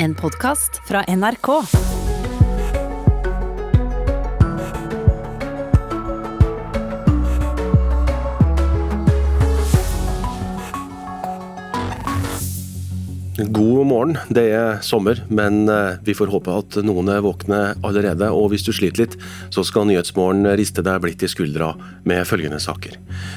[0.00, 1.97] En podkast fra NRK.
[13.38, 14.16] God morgen.
[14.34, 18.26] Det er sommer, men eh, vi får håpe at noen er våkne allerede.
[18.34, 19.14] Og hvis du sliter litt,
[19.54, 21.68] så skal Nyhetsmorgen riste deg blidt i skuldra
[22.08, 22.96] med følgende saker.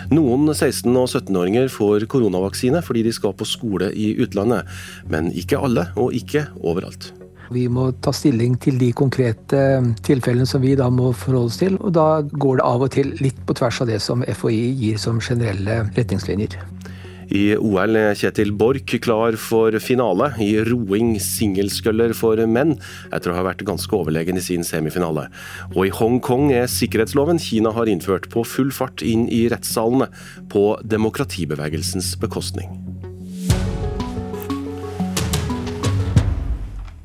[0.10, 4.66] Noen 16- og 17-åringer får koronavaksine fordi de skal på skole i utlandet.
[5.06, 7.12] Men ikke alle, og ikke overalt.
[7.54, 9.64] Vi må ta stilling til de konkrete
[10.08, 11.78] tilfellene som vi da må forholde oss til.
[11.78, 15.02] Og da går det av og til litt på tvers av det som FHI gir
[15.04, 16.58] som generelle retningslinjer.
[17.32, 22.76] I OL Kjetil Borch klar for finale i roing singelskøller for menn,
[23.16, 25.30] etter å ha vært ganske overlegen i sin semifinale.
[25.72, 30.10] Og i Hongkong er sikkerhetsloven Kina har innført på full fart inn i rettssalene,
[30.52, 32.76] på demokratibevegelsens bekostning.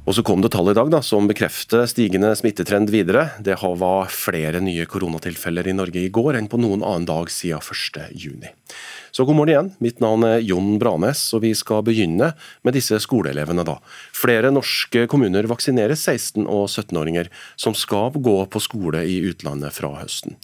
[0.07, 3.29] Og så kom det tall i dag da, som bekrefter stigende smittetrend videre.
[3.43, 7.59] Det var flere nye koronatilfeller i Norge i går enn på noen annen dag siden
[7.59, 8.71] 1.6.
[9.17, 9.69] Så god morgen igjen.
[9.81, 12.35] Mitt navn er Jon Branes, og vi skal begynne
[12.67, 13.63] med disse skoleelevene.
[13.65, 13.79] da.
[14.13, 19.95] Flere norske kommuner vaksinerer 16- og 17-åringer som skal gå på skole i utlandet fra
[20.03, 20.37] høsten.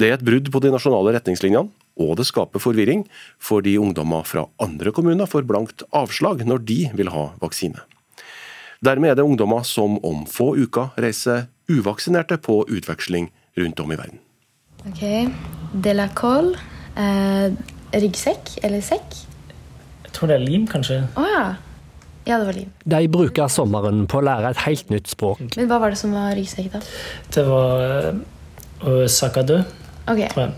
[0.00, 1.68] Det er et brudd på de nasjonale retningslinjene,
[2.00, 3.04] og det skaper forvirring,
[3.36, 7.84] fordi ungdommer fra andre kommuner får blankt avslag når de vil ha vaksine.
[8.80, 13.28] Dermed er det ungdommer som om få uker reiser uvaksinerte på utveksling
[13.60, 14.24] rundt om i verden.
[14.88, 15.04] Ok,
[15.84, 16.56] De la Colle.
[16.96, 17.52] Eh,
[17.94, 19.16] ryggsekk eller sekk?
[20.06, 21.02] Jeg tror det er lim, kanskje.
[21.18, 21.44] Å ja.
[22.26, 22.70] Ja, det var lim.
[22.90, 25.42] De bruker sommeren på å lære et helt nytt språk.
[25.56, 26.80] Men hva var det som var ryggsekk, da?
[27.36, 28.08] Det var
[28.82, 29.60] uh, Sakadø,
[30.10, 30.24] Ok.
[30.32, 30.54] tror jeg.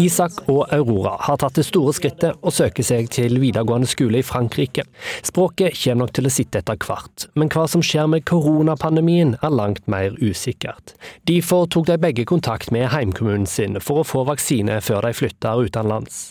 [0.00, 4.26] Isak og Aurora har tatt det store skrittet og søker seg til videregående skole i
[4.26, 4.86] Frankrike.
[5.26, 9.52] Språket kommer nok til å sitte etter hvert, men hva som skjer med koronapandemien er
[9.54, 10.94] langt mer usikkert.
[11.28, 15.66] Derfor tok de begge kontakt med heimkommunen sin for å få vaksine før de flytter
[15.68, 16.22] utenlands.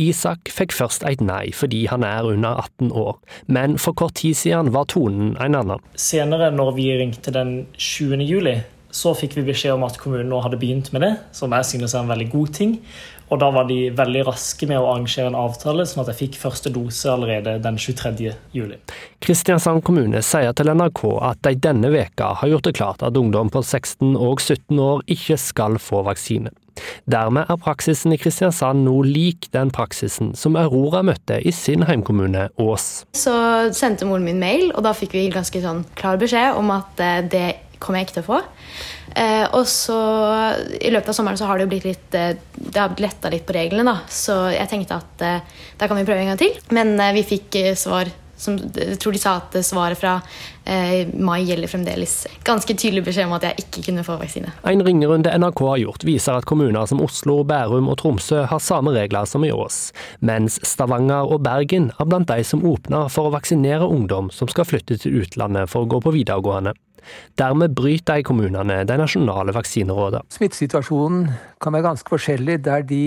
[0.00, 3.16] Isak fikk først et nei fordi han er under 18 år,
[3.46, 5.88] men for kort tid siden var tonen en annen.
[5.94, 8.26] Senere, når vi ringte den 20.
[8.26, 8.58] juli,
[8.94, 11.94] så fikk vi beskjed om at kommunen nå hadde begynt med det, som jeg synes
[11.94, 12.76] er en veldig god ting.
[13.30, 16.38] Og da var de veldig raske med å arrangere en avtale, sånn at jeg fikk
[16.40, 18.32] første dose allerede den 23.
[18.56, 18.80] juli.
[19.22, 23.52] Kristiansand kommune sier til NRK at de denne veka har gjort det klart at ungdom
[23.54, 26.50] på 16 og 17 år ikke skal få vaksine.
[27.10, 32.48] Dermed er praksisen i Kristiansand nå lik den praksisen som Aurora møtte i sin heimkommune
[32.62, 33.04] Ås.
[33.14, 33.34] Så
[33.76, 37.14] sendte moren min mail, og da fikk vi ganske sånn klar beskjed om at det
[37.34, 37.48] det
[37.80, 38.40] kommer jeg ikke til å få.
[39.18, 39.98] Eh, og så
[40.78, 43.46] I løpet av sommeren så har det jo blitt litt eh, Det har letta litt
[43.48, 44.06] på reglene, da.
[44.06, 46.54] Så jeg tenkte at eh, da kan vi prøve en gang til.
[46.76, 50.16] Men eh, vi fikk eh, svar som Jeg tror de sa at svaret fra
[50.64, 52.14] eh, mai gjelder fremdeles.
[52.46, 54.52] Ganske tydelig beskjed om at jeg ikke kunne få vaksine.
[54.68, 58.94] En ringerunde NRK har gjort, viser at kommuner som Oslo, Bærum og Tromsø har samme
[58.96, 59.90] regler som i Ås,
[60.24, 64.68] mens Stavanger og Bergen er blant de som åpner for å vaksinere ungdom som skal
[64.68, 66.74] flytte til utlandet for å gå på videregående.
[67.40, 70.26] Dermed bryter de kommunene de nasjonale vaksinerådene.
[70.36, 71.30] Smittesituasjonen
[71.62, 73.04] kan være ganske forskjellig der de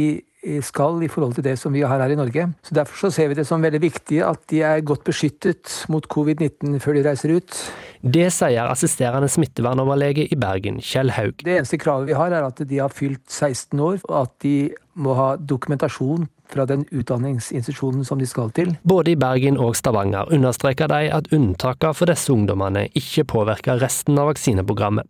[0.66, 2.50] skal i forhold til det som vi har her i Norge.
[2.64, 6.06] Så Derfor så ser vi det som veldig viktig at de er godt beskyttet mot
[6.12, 7.59] covid-19 før de reiser ut.
[8.04, 11.40] Det sier assisterende smittevernoverlege i Bergen, Kjell Haug.
[11.46, 14.74] Det eneste kravet vi har, er at de har fylt 16 år, og at de
[15.00, 18.76] må ha dokumentasjon fra den utdanningsinstitusjonen som de skal til.
[18.84, 24.20] Både i Bergen og Stavanger understreker de at unntakene for disse ungdommene ikke påvirker resten
[24.20, 25.08] av vaksineprogrammet.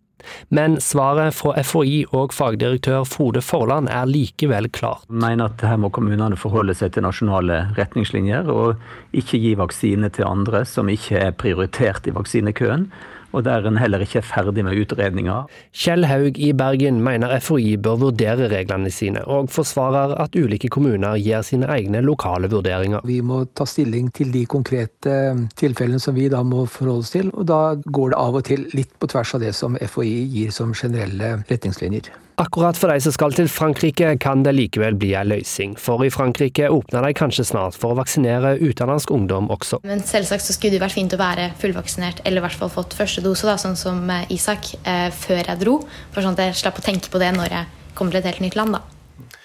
[0.54, 5.06] Men svaret fra FHI og fagdirektør Frode Forland er likevel klart.
[5.10, 8.80] Jeg mener at her må kommunene forholde seg til nasjonale retningslinjer, og
[9.16, 12.90] ikke gi vaksine til andre som ikke er prioritert i vaksinekøen
[13.34, 15.50] og der en heller ikke er ferdig med utredninger.
[15.74, 21.18] Kjell Haug i Bergen mener FHI bør vurdere reglene sine, og forsvarer at ulike kommuner
[21.18, 23.04] gir sine egne lokale vurderinger.
[23.10, 25.18] Vi må ta stilling til de konkrete
[25.60, 28.68] tilfellene som vi da må forholde oss til, og da går det av og til
[28.78, 32.14] litt på tvers av det som FHI gir som generelle retningslinjer.
[32.42, 36.10] Akkurat for de som skal til Frankrike, kan det likevel bli en løsning, for i
[36.14, 39.84] Frankrike åpner de kanskje snart for å vaksinere utenlandsk ungdom også.
[39.86, 42.98] Men selvsagt så skulle det vært fint å være fullvaksinert, eller i hvert fall fått
[42.98, 45.78] første dose, da, sånn som eh, Isak, eh, før jeg dro.
[46.16, 48.46] For sånn at jeg slapp å tenke på det når jeg kommer til et helt
[48.48, 49.38] nytt land, da.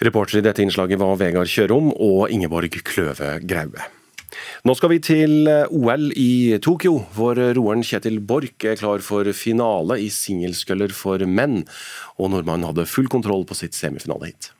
[0.00, 3.90] Reporter i dette innslaget var Vegard Kjørom og Ingeborg Kløve Graue.
[4.60, 9.96] Nå skal vi til OL i Tokyo, hvor roeren Kjetil Borch er klar for finale
[10.04, 11.62] i singelsculler for menn,
[12.20, 14.50] og nordmannen hadde full kontroll på sitt semifinalehit.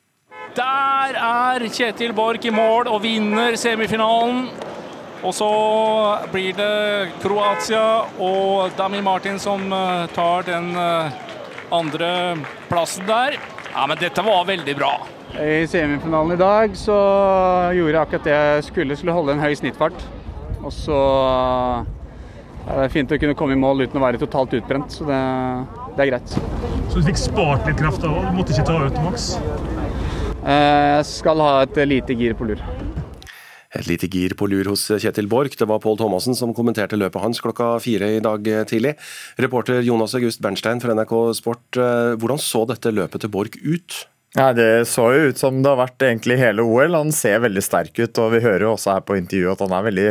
[0.56, 4.48] Der er Kjetil Borch i mål og vinner semifinalen.
[5.20, 5.50] Og så
[6.32, 7.84] blir det Kroatia
[8.24, 11.12] og Dami Martin som eh, tar den eh,
[11.76, 12.12] andre
[12.70, 13.36] plassen der.
[13.74, 14.94] Ja, men dette var veldig bra.
[15.38, 16.96] I semifinalen i dag så
[17.76, 20.02] gjorde jeg akkurat det jeg skulle, skulle holde en høy snittfart.
[20.60, 20.98] Og så
[22.66, 25.20] er det fint å kunne komme i mål uten å være totalt utbrent, så det,
[25.96, 26.34] det er greit.
[26.90, 29.32] Så du fikk spart litt kraft da, du måtte ikke ta ut maks?
[30.40, 32.60] Eh, jeg skal ha et lite gir på lur.
[33.70, 35.54] Et lite gir på lur hos Kjetil Borch.
[35.54, 38.96] Det var Pål Thomassen som kommenterte løpet hans klokka fire i dag tidlig.
[39.38, 44.02] Reporter Jonas August Bernstein fra NRK Sport, eh, hvordan så dette løpet til Borch ut?
[44.38, 46.94] Ja, Det så jo ut som det har vært egentlig hele OL.
[46.94, 48.18] Han ser veldig sterk ut.
[48.22, 50.04] og Vi hører jo også her på intervjuet at han er veldig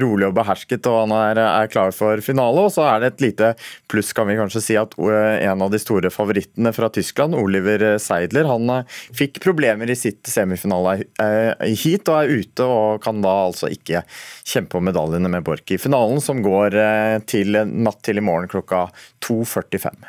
[0.00, 2.64] rolig og behersket og han er, er klar for finale.
[2.64, 3.50] Og så er det et lite
[3.92, 8.48] pluss, kan vi kanskje si, at en av de store favorittene fra Tyskland, Oliver Seidler,
[8.48, 13.34] han eh, fikk problemer i sitt semifinale eh, hit og er ute og kan da
[13.50, 14.00] altså ikke
[14.48, 18.48] kjempe om medaljene med Borch i finalen, som går eh, til natt til i morgen
[18.48, 18.86] klokka
[19.28, 20.08] 2.45.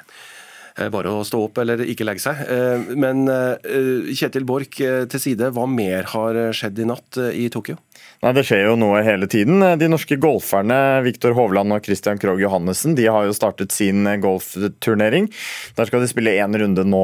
[0.80, 2.44] Eh, bare å stå opp eller ikke legge seg.
[2.48, 7.78] Eh, men eh, Kjetil Borch til side, hva mer har skjedd i natt i Tokyo?
[8.20, 9.62] Nei, Det skjer jo noe hele tiden.
[9.80, 15.30] De norske golferne Viktor Hovland og Christian Krogh Johannessen de har jo startet sin golfturnering.
[15.78, 17.04] Der skal de spille én runde nå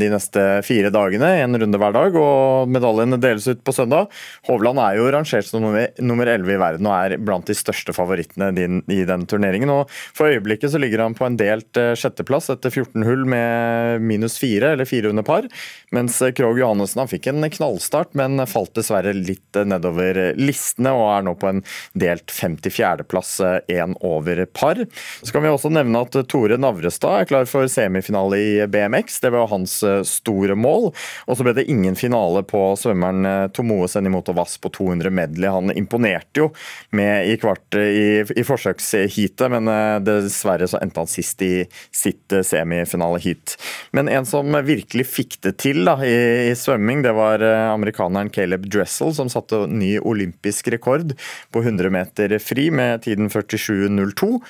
[0.00, 1.34] de neste fire dagene.
[1.44, 4.08] Én runde hver dag, og medaljene deles ut på søndag.
[4.48, 8.48] Hovland er jo rangert som nummer elleve i verden og er blant de største favorittene
[8.88, 9.68] i den turneringen.
[9.68, 14.40] Og For øyeblikket så ligger han på en delt sjetteplass etter 14 hull med minus
[14.40, 15.44] fire, eller fire under par.
[15.92, 21.26] Mens Krogh Johannessen han fikk en knallstart, men falt dessverre litt nedover listene og er
[21.26, 21.62] nå på en
[21.98, 23.34] delt 54.-plass,
[23.68, 24.80] én over par.
[25.22, 29.20] Så kan vi også nevne at Tore Navrestad er klar for semifinale i BMX.
[29.24, 30.90] Det var hans store mål.
[31.26, 35.50] Og så ble det ingen finale på svømmeren Tomoe Senimoto Vass på 200 medley.
[35.50, 36.50] Han imponerte jo
[36.90, 41.52] med i kvart i, i forsøksheatet, men eh, dessverre så endte han sist i
[41.94, 43.56] sitt semifinale heat.
[43.96, 48.32] Men en som virkelig fikk det til da, i, i svømming, det var eh, amerikaneren
[48.34, 51.14] Caleb Dressel, som satte ny olympisk olympisk rekord
[51.50, 54.40] på 100 meter fri med tiden 47,02.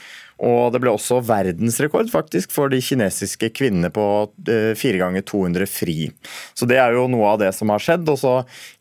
[0.43, 4.05] Og det ble også verdensrekord faktisk for de kinesiske kvinnene på
[4.51, 6.09] eh, fire ganger 200 fri.
[6.59, 8.09] Så det er jo noe av det som har skjedd.
[8.11, 8.35] Og så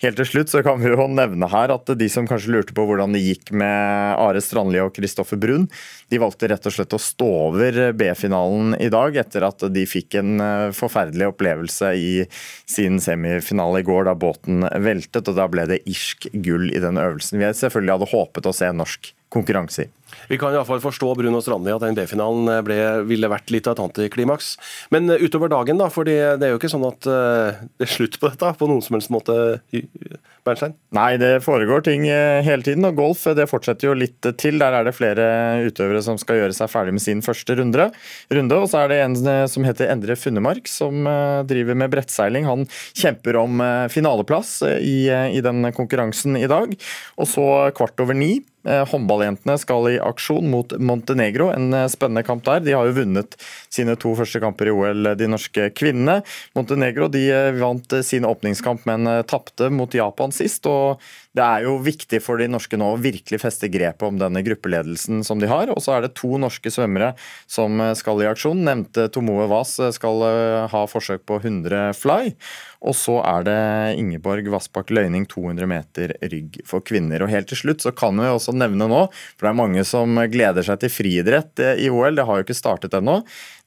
[0.03, 2.87] helt til slutt så kan vi jo nevne her at de som kanskje lurte på
[2.89, 5.69] hvordan det gikk med Are Strandli og Kristoffer Brun,
[6.09, 10.17] de valgte rett og slett å stå over B-finalen i dag etter at de fikk
[10.21, 12.13] en eh, forferdelig opplevelse i
[12.69, 16.99] sin semifinale i går da båten veltet, og da ble det irsk gull i den
[17.01, 19.91] øvelsen vi selvfølgelig hadde håpet å se norsk konkurranse i.
[20.27, 22.49] Vi kan i hvert fall forstå Bruno Strandli at den B-finalen
[23.09, 24.53] ville vært litt av et antiklimaks.
[24.93, 27.93] Men eh, utover dagen, da, for det er jo ikke sånn at uh, det er
[27.95, 29.35] slutt på dette på noen som helst måte,
[30.43, 30.75] Bernstein?
[30.95, 34.59] Nei, det foregår ting eh, hele tiden, og golf det fortsetter jo litt til.
[34.61, 35.25] Der er det flere
[35.65, 37.89] utøvere som skal gjøre seg ferdig med sin første runde.
[38.33, 39.17] runde og så er det en
[39.49, 41.07] som heter Endre Funnemark, som
[41.49, 42.47] driver med brettseiling.
[42.47, 46.75] Han kjemper om finaleplass i, i den konkurransen i dag.
[47.17, 51.49] Og så kvart over ni Eh, håndballjentene skal i aksjon mot Montenegro.
[51.51, 52.61] En eh, spennende kamp der.
[52.63, 53.35] De har jo vunnet
[53.73, 56.21] sine to første kamper i OL, de norske kvinnene.
[56.55, 60.67] Montenegro de eh, vant sin åpningskamp, men tapte mot Japan sist.
[60.69, 64.43] og det er jo viktig for de norske nå å virkelig feste grepet om denne
[64.45, 65.71] gruppeledelsen som de har.
[65.73, 67.15] Og så er det to norske svømmere
[67.49, 68.61] som skal i aksjon.
[68.61, 70.21] Nevnte Tomoe Vas skal
[70.69, 72.35] ha forsøk på 100 fly.
[72.83, 73.59] Og så er det
[74.01, 77.23] Ingeborg Vassbakk Løyning 200 meter rygg for kvinner.
[77.23, 79.05] Og helt til slutt så kan vi også nevne nå,
[79.37, 82.57] for det er mange som gleder seg til friidrett i OL, det har jo ikke
[82.57, 83.21] startet ennå.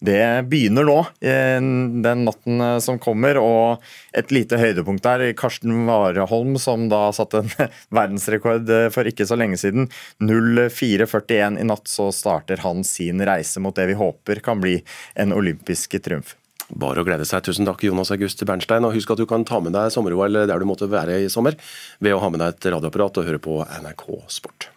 [0.04, 0.20] Det
[0.50, 3.40] begynner nå, den natten som kommer.
[3.40, 3.84] Og
[4.16, 7.52] et lite høydepunkt der, Karsten Warholm som da satte en
[7.98, 9.88] verdensrekord for ikke så lenge siden.
[10.20, 14.82] 04.41 i natt så starter han sin reise mot det vi håper kan bli
[15.16, 16.36] en olympisk triumf.
[16.74, 17.44] Bare å glede seg.
[17.46, 18.86] Tusen takk, Jonas August Bernstein.
[18.86, 21.58] Og husk at du kan ta med deg sommer-OL der du måtte være i sommer,
[22.02, 24.72] ved å ha med deg et radioapparat og høre på NRK Sport.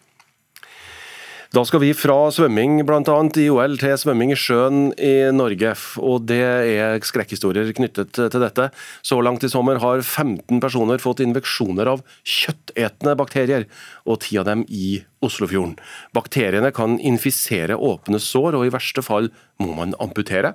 [1.50, 3.13] Da skal vi fra svømming bl.a.
[3.41, 5.72] i OL til svømming i sjøen i Norge.
[5.98, 8.67] Og det er skrekkhistorier knyttet til dette.
[9.01, 13.65] Så langt i sommer har 15 personer fått infeksjoner av kjøttetende bakterier,
[14.05, 15.74] og ti av dem i Oslofjorden.
[16.13, 20.53] Bakteriene kan infisere åpne sår, og i verste fall må man amputere.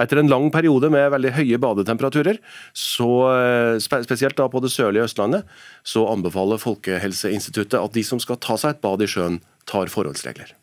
[0.00, 2.38] Etter en lang periode med veldig høye badetemperaturer,
[2.72, 5.44] så, eh, spesielt da på det sørlige Østlandet,
[5.84, 10.54] så anbefaler Folkehelseinstituttet at de som skal ta seg et bad i sjøen, tar forholdsregler.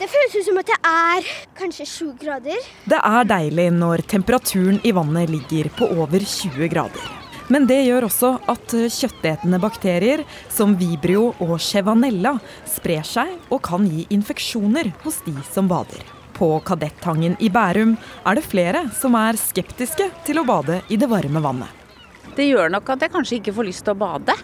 [0.00, 2.60] Det føles ut som at det er kanskje sju grader.
[2.88, 7.10] Det er deilig når temperaturen i vannet ligger på over 20 grader.
[7.50, 12.36] Men det gjør også at kjøttetende bakterier som vibrio og chevanella
[12.68, 16.19] sprer seg og kan gi infeksjoner hos de som bader.
[16.40, 17.90] På Kadettangen i Bærum
[18.24, 21.68] er det flere som er skeptiske til å bade i det varme vannet.
[22.32, 24.36] Det gjør nok at jeg kanskje ikke får lyst til å bade.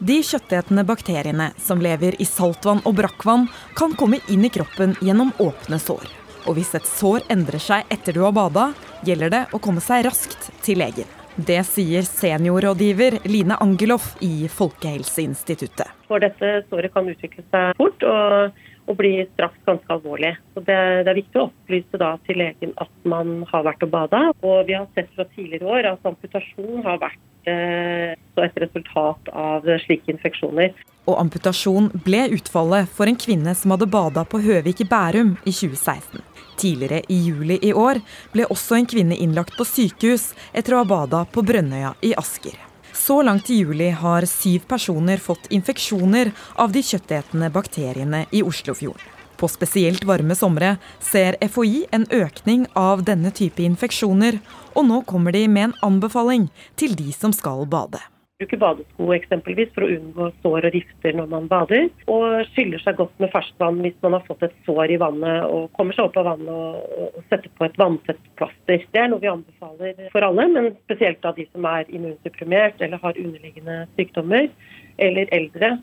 [0.00, 3.44] De kjøttetende bakteriene som lever i saltvann og brakkvann,
[3.76, 6.08] kan komme inn i kroppen gjennom åpne sår.
[6.48, 8.70] Og hvis et sår endrer seg etter du har bada,
[9.04, 11.12] gjelder det å komme seg raskt til legen.
[11.36, 15.92] Det sier seniorrådgiver Line Angeloff i Folkehelseinstituttet.
[16.08, 20.34] For dette såret kan utvikle seg fort og, og bli straks ganske alvorlig.
[20.54, 23.94] Så det, det, er viktig å opplyse da til legen at man har vært og
[23.94, 24.24] bada.
[24.42, 28.12] Og vi har sett fra tidligere år at amputasjon har vært eh,
[28.44, 30.74] et resultat av slike infeksjoner.
[31.04, 35.52] Og amputasjon ble utfallet for en kvinne som hadde bada på Høvik i Bærum i
[35.52, 36.22] 2016.
[36.60, 38.00] Tidligere i juli i år
[38.32, 42.73] ble også en kvinne innlagt på sykehus etter å ha bada på Brønnøya i Asker.
[42.94, 49.10] Så langt i juli har syv personer fått infeksjoner av de kjøttetende bakteriene i Oslofjorden.
[49.36, 54.38] På spesielt varme somre ser FHI en økning av denne type infeksjoner,
[54.78, 56.48] og nå kommer de med en anbefaling
[56.78, 61.28] til de som skal bade bruker badesko eksempelvis for å unngå sår og rifter når
[61.30, 61.86] man bader.
[62.10, 65.70] Og skyller seg godt med ferskvann hvis man har fått et sår i vannet og
[65.78, 68.82] kommer seg opp av vannet og, og setter på et vanntett plaster.
[68.90, 73.02] Det er noe vi anbefaler for alle, men spesielt av de som er immunsupprimert eller
[73.04, 74.50] har underliggende sykdommer,
[74.98, 75.76] eller eldre.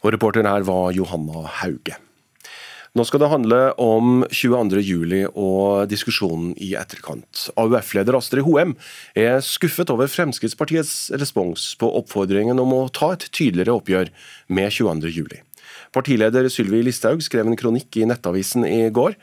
[0.00, 1.96] Og reporter her var Johanna Hauge.
[2.98, 7.44] Nå skal det handle om 22.07 og diskusjonen i etterkant.
[7.54, 8.72] AUF-leder Astrid Hoem
[9.14, 14.10] er skuffet over Fremskrittspartiets respons på oppfordringen om å ta et tydeligere oppgjør
[14.50, 15.38] med 22.07.
[15.94, 19.14] Partileder Sylvi Listhaug skrev en kronikk i Nettavisen i går.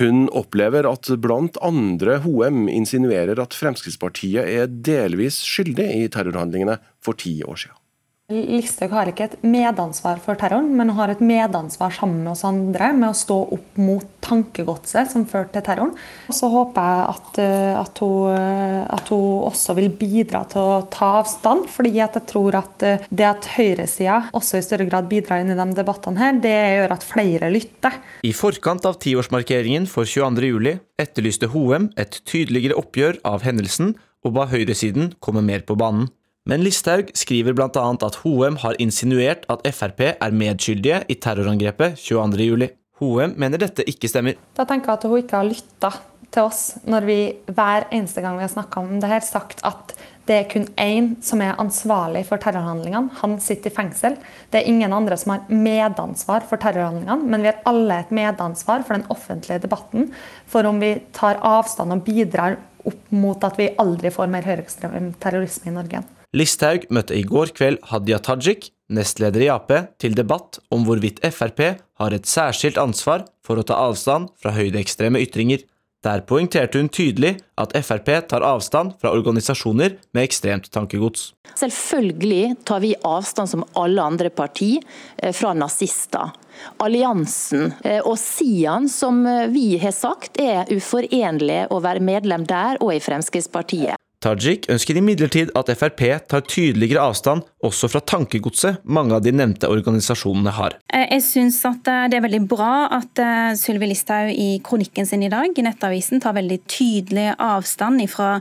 [0.00, 7.20] Hun opplever at blant andre Hoem insinuerer at Fremskrittspartiet er delvis skyldig i terrorhandlingene for
[7.20, 7.81] ti år siden.
[8.30, 12.92] Listhaug har ikke et medansvar for terroren, men har et medansvar sammen med oss andre
[12.94, 15.96] med å stå opp mot tankegodset som førte til terroren.
[16.30, 20.78] Så håper jeg at, eh, at, hun, eh, at, hun, også vil bidra til å
[20.92, 25.42] ta avstand, fordi jeg tror at eh, det at høyresida også i større grad bidrar
[25.42, 27.98] inn i de debattene her, det gjør at flere lytter.
[28.22, 34.46] I forkant av tiårsmarkeringen for 22.07 etterlyste Hoem et tydeligere oppgjør av hendelsen, og ba
[34.46, 36.06] høyresiden komme mer på banen.
[36.50, 37.68] Men Listhaug skriver bl.a.
[37.70, 42.64] at Hoem har insinuert at Frp er medskyldige i terrorangrepet 22.07.
[42.98, 44.34] Hoem mener dette ikke stemmer.
[44.58, 45.90] Da tenker jeg at hun ikke har lytta
[46.32, 49.94] til oss når vi hver eneste gang vi har snakka om det her, sagt at
[50.26, 53.10] det er kun én som er ansvarlig for terrorhandlingene.
[53.20, 54.16] Han sitter i fengsel.
[54.50, 58.82] Det er ingen andre som har medansvar for terrorhandlingene, men vi har alle et medansvar
[58.86, 60.10] for den offentlige debatten.
[60.50, 65.14] For om vi tar avstand og bidrar opp mot at vi aldri får mer høyreekstrem
[65.22, 66.02] terrorisme i Norge.
[66.32, 69.68] Listhaug møtte i går kveld Hadia Tajik, nestleder i Ap,
[70.00, 71.60] til debatt om hvorvidt Frp
[72.00, 75.66] har et særskilt ansvar for å ta avstand fra høyreekstreme ytringer.
[76.02, 81.28] Der poengterte hun tydelig at Frp tar avstand fra organisasjoner med ekstremt tankegods.
[81.52, 86.32] Selvfølgelig tar vi avstand som alle andre parti eh, fra nazister.
[86.80, 92.80] Alliansen eh, og Sian, som eh, vi har sagt er uforenlig å være medlem der
[92.80, 94.00] og i Fremskrittspartiet.
[94.22, 99.66] Tajik ønsker imidlertid at Frp tar tydeligere avstand også fra tankegodset mange av de nevnte
[99.70, 100.76] organisasjonene har.
[100.94, 105.08] Eh, jeg syns at eh, det er veldig bra at eh, Sylvi Listhaug i kronikken
[105.08, 108.36] sin i dag i Nettavisen tar veldig tydelig avstand fra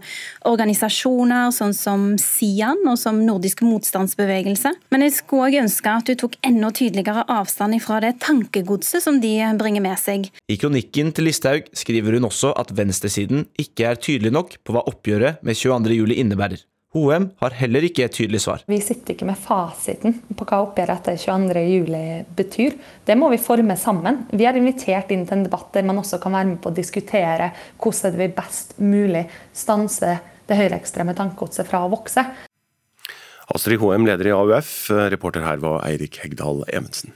[0.50, 4.74] organisasjoner sånn som Sian og som Nordisk motstandsbevegelse.
[4.94, 9.18] Men jeg skulle òg ønske at du tok enda tydeligere avstand fra det tankegodset som
[9.24, 10.30] de bringer med seg.
[10.46, 14.86] I kronikken til Listhaug skriver hun også at venstresiden ikke er tydelig nok på hva
[14.90, 16.68] oppgjøret med 22 22.07 innebærer.
[16.92, 18.66] Hoem har heller ikke et tydelig svar.
[18.68, 22.76] Vi sitter ikke med fasiten på hva oppgjøret etter 22.07 betyr.
[23.08, 24.26] Det må vi forme sammen.
[24.36, 26.76] Vi er invitert inn til en debatt der man også kan være med på å
[26.76, 29.24] diskutere hvordan vi best mulig
[29.56, 30.20] stanser
[30.52, 32.26] det høyreekstreme tankegodset fra å vokse.
[33.56, 34.92] Astrid Hoem, leder i AUF.
[35.16, 37.16] Reporter her var Eirik Hegdal Evensen.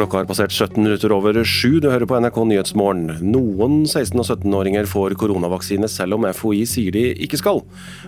[0.00, 1.74] Klokka har passert 17 minutter over sju.
[1.80, 3.18] Du hører på NRK Nyhetsmorgen.
[3.20, 7.60] Noen 16- og 17-åringer får koronavaksine selv om FHI sier de ikke skal.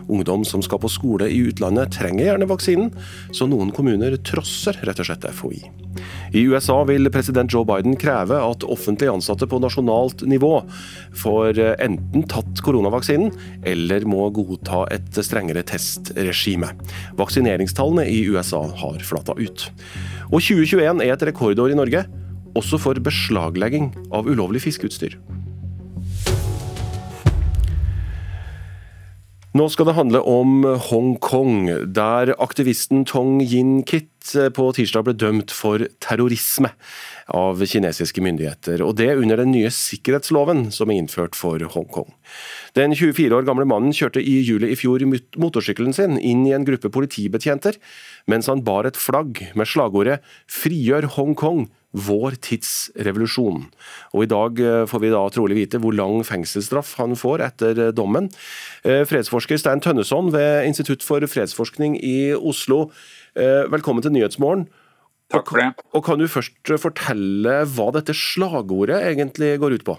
[0.09, 2.89] Ungdom som skal på skole i utlandet trenger gjerne vaksinen,
[3.37, 5.61] så noen kommuner trosser rett og slett FHI.
[6.33, 10.55] I USA vil president Joe Biden kreve at offentlig ansatte på nasjonalt nivå
[11.21, 13.29] får enten tatt koronavaksinen,
[13.69, 16.73] eller må godta et strengere testregime.
[17.21, 19.69] Vaksineringstallene i USA har flata ut.
[20.33, 22.07] Og 2021 er et rekordår i Norge, Norge,
[22.59, 25.19] også for beslaglegging av ulovlig fiskeutstyr.
[29.53, 35.85] Nå skal det handle om Hongkong, der aktivisten Tong Yin-Kit på tirsdag ble dømt for
[36.01, 36.71] terrorisme
[37.33, 42.11] av kinesiske myndigheter, og det under den nye sikkerhetsloven som er innført for Hongkong.
[42.77, 45.05] Den 24 år gamle mannen kjørte i juli i fjor
[45.41, 47.81] motorsykkelen sin inn i en gruppe politibetjenter,
[48.29, 53.67] mens han bar et flagg med slagordet 'Frigjør Hongkong' vår tids revolusjon.
[54.17, 57.81] Og I dag eh, får vi da trolig vite hvor lang fengselsstraff han får etter
[57.89, 58.31] eh, dommen.
[58.85, 62.89] Eh, fredsforsker Stein Tønneson ved Institutt for fredsforskning i Oslo,
[63.33, 64.67] velkommen til Nyhetsmorgen.
[65.33, 65.69] Takk for det.
[65.97, 69.99] Og Kan du først fortelle hva dette slagordet egentlig går ut på?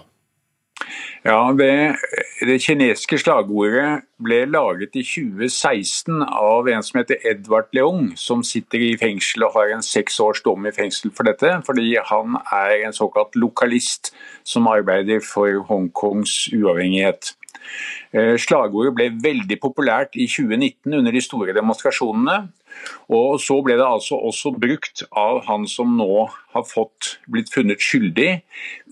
[1.24, 1.96] Ja, det,
[2.44, 8.82] det, kinesiske slagordet ble laget i 2016 av en som heter Edvard Leong, som sitter
[8.84, 12.84] i fengsel og har en seks års dom i fengsel for dette, fordi han er
[12.84, 14.12] en såkalt lokalist
[14.44, 17.32] som arbeider for Hongkongs uavhengighet.
[18.12, 22.50] Eh, slagordet ble veldig populært i 2019 under de store demonstrasjonene.
[23.08, 27.82] Og Så ble det altså også brukt av han som nå har fått, blitt funnet
[27.82, 28.42] skyldig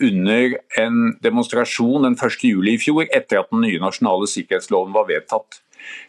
[0.02, 5.62] under en demonstrasjon den 1.7 i fjor, etter at den nye nasjonale sikkerhetsloven var vedtatt.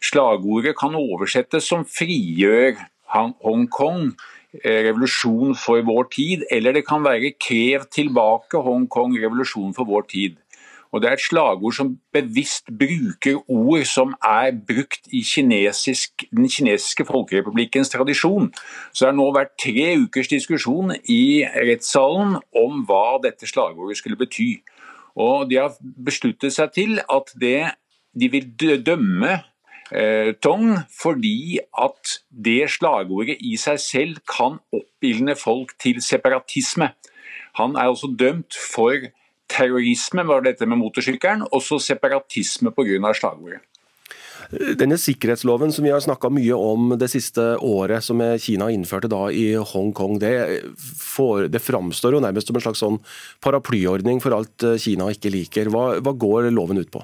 [0.03, 2.77] Slagordet kan oversettes som 'frigjør
[3.13, 4.13] Hongkong',
[4.63, 10.03] eh, revolusjon for vår tid, eller det kan være 'krev tilbake Hongkong, revolusjon for vår
[10.09, 10.37] tid'.
[10.93, 16.49] Og Det er et slagord som bevisst bruker ord som er brukt i kinesisk, den
[16.49, 18.51] kinesiske folkerepublikkens tradisjon.
[18.93, 24.19] Så det har nå vært tre ukers diskusjon i rettssalen om hva dette slagordet skulle
[24.21, 24.61] bety.
[25.17, 27.73] Og De har besluttet seg til at det,
[28.13, 28.53] de vil
[28.85, 29.33] dømme
[29.89, 36.93] eh, Tong fordi at det slagordet i seg selv kan oppildne folk til separatisme.
[37.57, 39.09] Han er også dømt for
[39.53, 43.13] terrorisme var dette med motorsykkelen, og så separatisme pga.
[43.13, 43.61] slagordet.
[44.53, 49.29] Denne sikkerhetsloven som vi har snakka mye om det siste året, som Kina innførte da
[49.31, 50.33] i Hongkong, det,
[50.77, 52.99] for, det framstår jo nærmest som en slags sånn
[53.41, 55.71] paraplyordning for alt Kina ikke liker.
[55.73, 57.01] Hva, hva går loven ut på?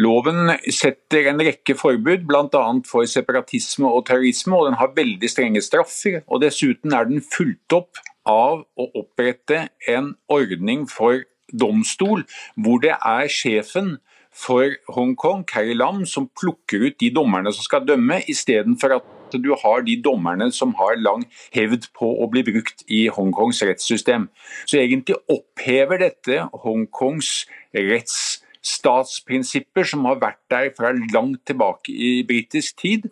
[0.00, 2.62] Loven setter en rekke forbud, bl.a.
[2.86, 6.20] for separatisme og terrorisme, og den har veldig strenge straffer.
[6.26, 12.24] og Dessuten er den fulgt opp av å opprette en ordning for domstol,
[12.56, 13.96] hvor det er sjefen
[14.30, 19.50] for Hongkong, Carrie Lam, som plukker ut de dommerne som skal dømme, istedenfor at du
[19.58, 24.28] har de dommerne som har lang hevd på å bli brukt i Hongkongs rettssystem.
[24.66, 32.10] Så egentlig opphever dette Hongkongs rettssystem statsprinsipper som har vært der fra langt tilbake i
[32.28, 33.06] britisk tid.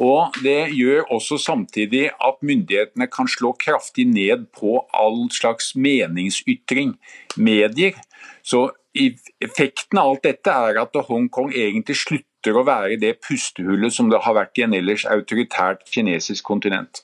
[0.00, 6.96] Og det gjør også samtidig at myndighetene kan slå kraftig ned på all slags meningsytring,
[7.36, 8.00] medier.
[8.42, 14.10] Så effekten av alt dette er at Hongkong egentlig slutter å være det pustehullet som
[14.12, 17.02] det har vært i en ellers autoritært kinesisk kontinent.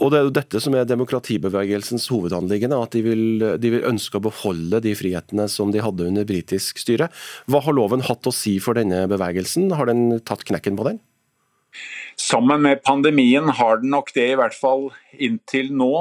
[0.00, 3.24] Og Det er jo dette som er demokratibevegelsens hovedanliggende, at de vil,
[3.60, 7.10] de vil, ønske å beholde de frihetene som de hadde under britisk styre.
[7.50, 9.68] Hva har loven hatt å si for denne bevegelsen?
[9.76, 11.02] Har den tatt knekken på den?
[12.20, 14.88] Sammen med pandemien har den nok det, i hvert fall
[15.20, 15.92] inntil nå.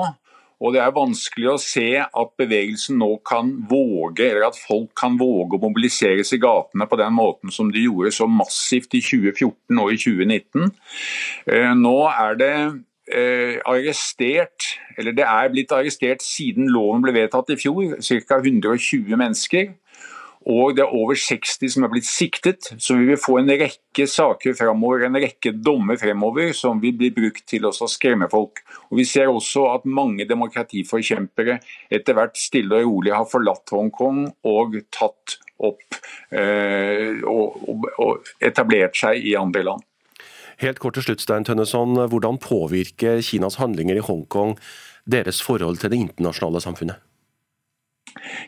[0.60, 5.16] Og det er vanskelig å se at bevegelsen nå kan våge, eller at folk kan
[5.20, 9.80] våge å mobiliseres i gatene på den måten som de gjorde så massivt i 2014
[9.80, 10.74] og i 2019.
[11.48, 12.54] Eh, nå er det
[13.10, 14.68] arrestert,
[14.98, 18.38] eller det er blitt arrestert siden loven ble vedtatt i fjor, ca.
[18.38, 19.72] 120 mennesker.
[20.48, 24.06] Og det er over 60 som er blitt siktet, så vi vil få en rekke
[24.08, 28.64] saker fremover, en rekke dommer fremover som vil bli brukt til å skremme folk.
[28.90, 31.60] Og Vi ser også at mange demokratiforkjempere
[31.92, 36.00] etter hvert stille og rolig har forlatt Hongkong og tatt opp
[36.32, 39.84] eh, og, og, og etablert seg i andre land.
[40.60, 41.96] Helt kort til slutt, Stein Tønneson.
[42.12, 44.58] Hvordan påvirker Kinas handlinger i Hongkong
[45.08, 47.00] deres forhold til det internasjonale samfunnet?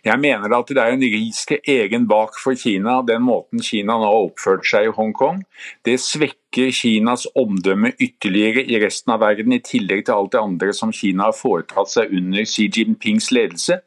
[0.04, 4.10] Jeg mener at det er en risk egen bak for Kina, den måten Kina nå
[4.10, 5.43] har oppført seg i Hongkong.
[5.86, 10.76] Det svekker Kinas omdømme ytterligere i resten av verden, i tillegg til alt det andre
[10.76, 13.80] som Kina har foretatt seg under Xi Jinpings ledelse.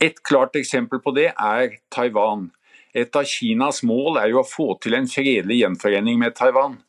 [0.00, 2.48] Et klart eksempel på det er Taiwan.
[2.96, 6.80] Et av Kinas mål er jo å få til en fredelig gjenforening med Taiwan.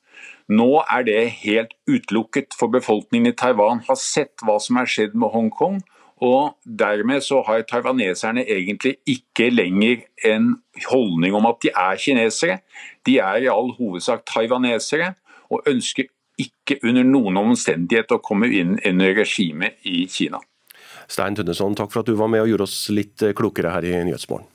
[0.52, 5.16] Nå er det helt utelukket, for befolkningen i Taiwan har sett hva som er skjedd
[5.16, 5.80] med Hongkong.
[6.22, 10.52] Og dermed så har taiwaneserne egentlig ikke lenger en
[10.90, 12.60] holdning om at de er kinesere.
[13.08, 15.16] De er i all hovedsak taiwanesere,
[15.50, 16.12] og ønsker
[16.42, 20.40] ikke under noen omstendighet å komme inn under regimet i Kina.
[21.12, 23.98] Stein Tønneson, takk for at du var med og gjorde oss litt klokere her i
[24.08, 24.48] Nyhetsmorgen.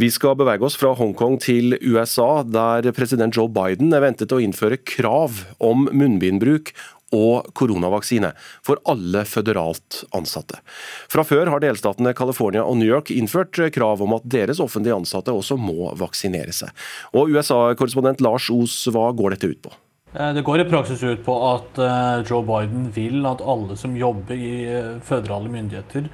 [0.00, 4.38] Vi skal bevege oss fra Hongkong til USA, der president Joe Biden er ventet å
[4.40, 6.70] innføre krav om munnbindbruk
[7.12, 8.30] og koronavaksine
[8.64, 10.62] for alle føderalt ansatte.
[11.10, 15.34] Fra før har delstatene California og New York innført krav om at deres offentlige ansatte
[15.36, 16.72] også må vaksinere seg.
[17.12, 19.74] Og USA-korrespondent Lars Os, hva går dette ut på?
[20.14, 23.98] Eh, det går i praksis ut på at eh, Joe Biden vil at alle som
[23.98, 26.08] jobber i eh, føderale myndigheter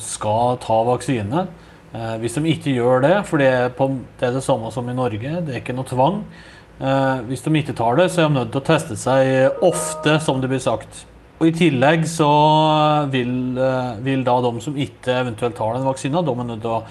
[0.00, 1.42] skal ta vaksine.
[2.20, 5.60] Hvis de ikke gjør det, for det er det samme som i Norge, det er
[5.62, 6.18] ikke noe tvang,
[6.78, 10.18] Eh, hvis de ikke tar det, så er de nødt til å teste seg ofte,
[10.22, 11.04] som det blir sagt.
[11.38, 12.30] Og I tillegg så
[13.10, 16.70] vil, eh, vil da de som ikke eventuelt tar den vaksina, de er nødt til
[16.70, 16.84] å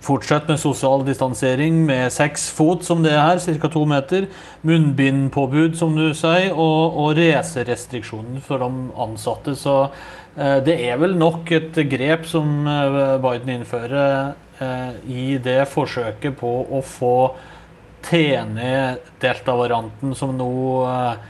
[0.00, 3.68] fortsette med sosial distansering med seks fot, som det er her, ca.
[3.68, 4.26] to meter.
[4.62, 9.56] Munnbindpåbud, som du sier, og, og reiserestriksjoner for de ansatte.
[9.56, 9.90] Så
[10.36, 14.32] eh, det er vel nok et grep som eh, Biden innfører eh,
[15.10, 17.16] i det forsøket på å få
[18.04, 20.52] tene delta-varianten som nå
[20.88, 21.28] eh,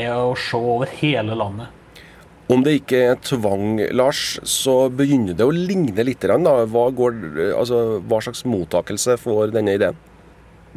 [0.00, 1.72] er å se over hele landet.
[2.46, 6.22] Om det ikke er tvang, Lars, så begynner det å ligne litt.
[6.22, 6.52] Da.
[6.70, 7.16] Hva, går,
[7.56, 9.98] altså, hva slags mottakelse får denne ideen?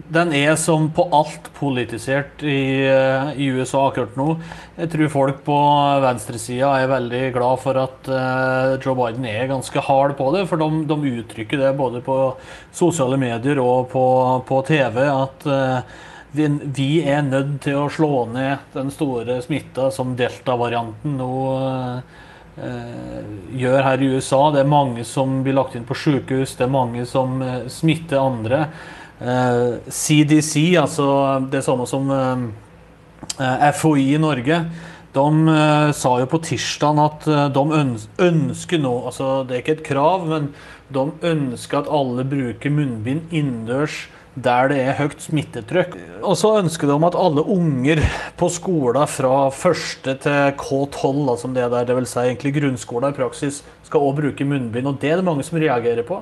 [0.07, 4.35] Den er som på alt politisert i, eh, i, USA akkurat nå.
[4.77, 5.57] Jeg tror folk på
[6.03, 10.45] venstresida er veldig glad for at uh, Joe Biden er ganske hard på det.
[10.49, 12.19] For de, de uttrykker det både på
[12.71, 14.05] sosiale medier og på,
[14.47, 15.81] på TV at uh,
[16.31, 22.15] vi, vi, er nødt til å slå ned den store smitta som delta-varianten nå uh,
[23.55, 24.45] gjør her i USA.
[24.53, 27.39] Det er mange som blir lagt inn på sykehus, det er mange som
[27.71, 28.63] smitter andre.
[29.19, 31.07] CDC, eh, altså
[31.51, 34.61] det samme som eh, FHI i Norge,
[35.13, 39.87] de eh, sa jo på tirsdag at de ønsker nå altså Det er ikke et
[39.89, 40.53] krav, men
[40.93, 44.07] de ønsker at alle bruker munnbind innendørs
[44.39, 45.95] der det er høyt smittetrykk.
[46.23, 47.99] Og så ønsker de at alle unger
[48.39, 53.17] på skolen fra første til K12, altså det er der, vil Si egentlig grunnskolen i
[53.17, 54.87] praksis, skal også bruke munnbind.
[54.87, 56.21] Og det er det mange som reagerer på.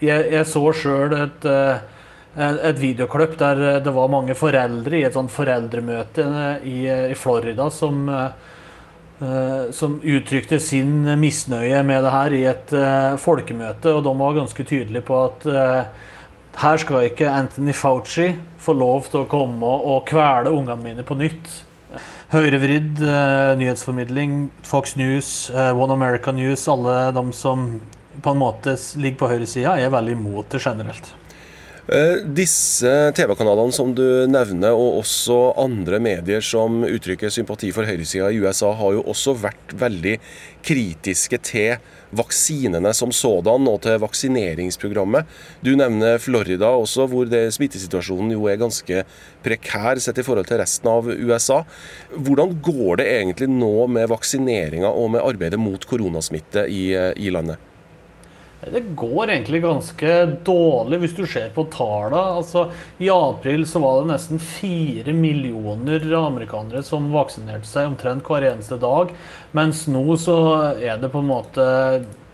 [0.00, 1.82] Jeg, jeg så sjøl et uh,
[2.36, 7.10] et videoklipp der eh, det var mange foreldre i et sånt foreldremøte eh, i, eh,
[7.12, 8.08] i Florida som,
[9.70, 12.72] som, uttrykte sin misnøye med det her i et
[13.22, 13.92] folkemøte.
[13.92, 15.46] Og de var ganske tydelige på at
[16.58, 21.14] her skal ikke Anthony Fauci få lov til å komme og kvele ungene mine på
[21.20, 21.54] nytt.
[22.34, 22.98] Høyrevridd
[23.62, 27.76] nyhetsformidling, Fox News, One America News, alle de som
[28.18, 31.14] på en måte ligger på høyresida, er veldig imot det generelt.
[31.90, 38.28] Eh, disse TV-kanalene som du nevner, og også andre medier som uttrykker sympati for høyresida
[38.30, 40.12] i USA, har jo også vært veldig
[40.62, 41.82] kritiske til
[42.14, 45.26] vaksinene som sådan og til vaksineringsprogrammet.
[45.64, 49.02] Du nevner Florida også, hvor smittesituasjonen jo er ganske
[49.42, 51.64] prekær sett i forhold til resten av USA.
[52.14, 57.71] Hvordan går det egentlig nå med vaksineringa og med arbeidet mot koronasmitte i, i landet?
[58.70, 60.10] Det går egentlig ganske
[60.46, 62.20] dårlig hvis du ser på tallene.
[62.38, 62.68] Altså,
[63.02, 68.78] I april så var det nesten fire millioner amerikanere som vaksinerte seg omtrent hver eneste
[68.78, 69.10] dag.
[69.58, 70.38] Mens nå så
[70.78, 71.66] er det på en måte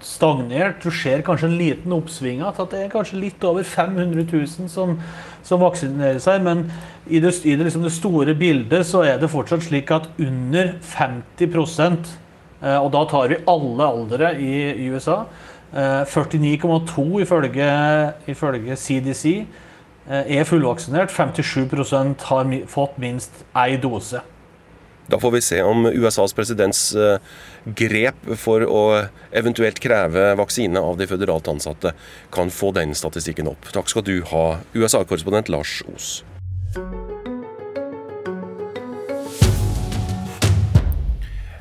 [0.04, 0.84] stagnert.
[0.84, 4.98] Du ser kanskje en liten oppsving at det er kanskje litt over 500 000 som,
[5.40, 6.44] som vaksinerer seg.
[6.44, 6.66] Men
[7.08, 10.74] i det, i det, liksom det store bildet så er det fortsatt slik at under
[10.92, 11.56] 50
[12.60, 15.22] eh, og da tar vi alle aldre i, i USA
[15.72, 17.68] 49,2 eh, ifølge,
[18.26, 19.24] ifølge CDC
[20.08, 21.12] eh, er fullvaksinert.
[21.12, 24.22] 57% har fått minst én dose.
[25.08, 27.16] Da får vi se om USAs presidents eh,
[27.64, 28.82] grep for å
[29.32, 31.94] eventuelt kreve vaksine av de føderalt ansatte
[32.32, 33.72] kan få den statistikken opp.
[33.72, 36.18] Takk skal du ha, USA-korrespondent Lars Os.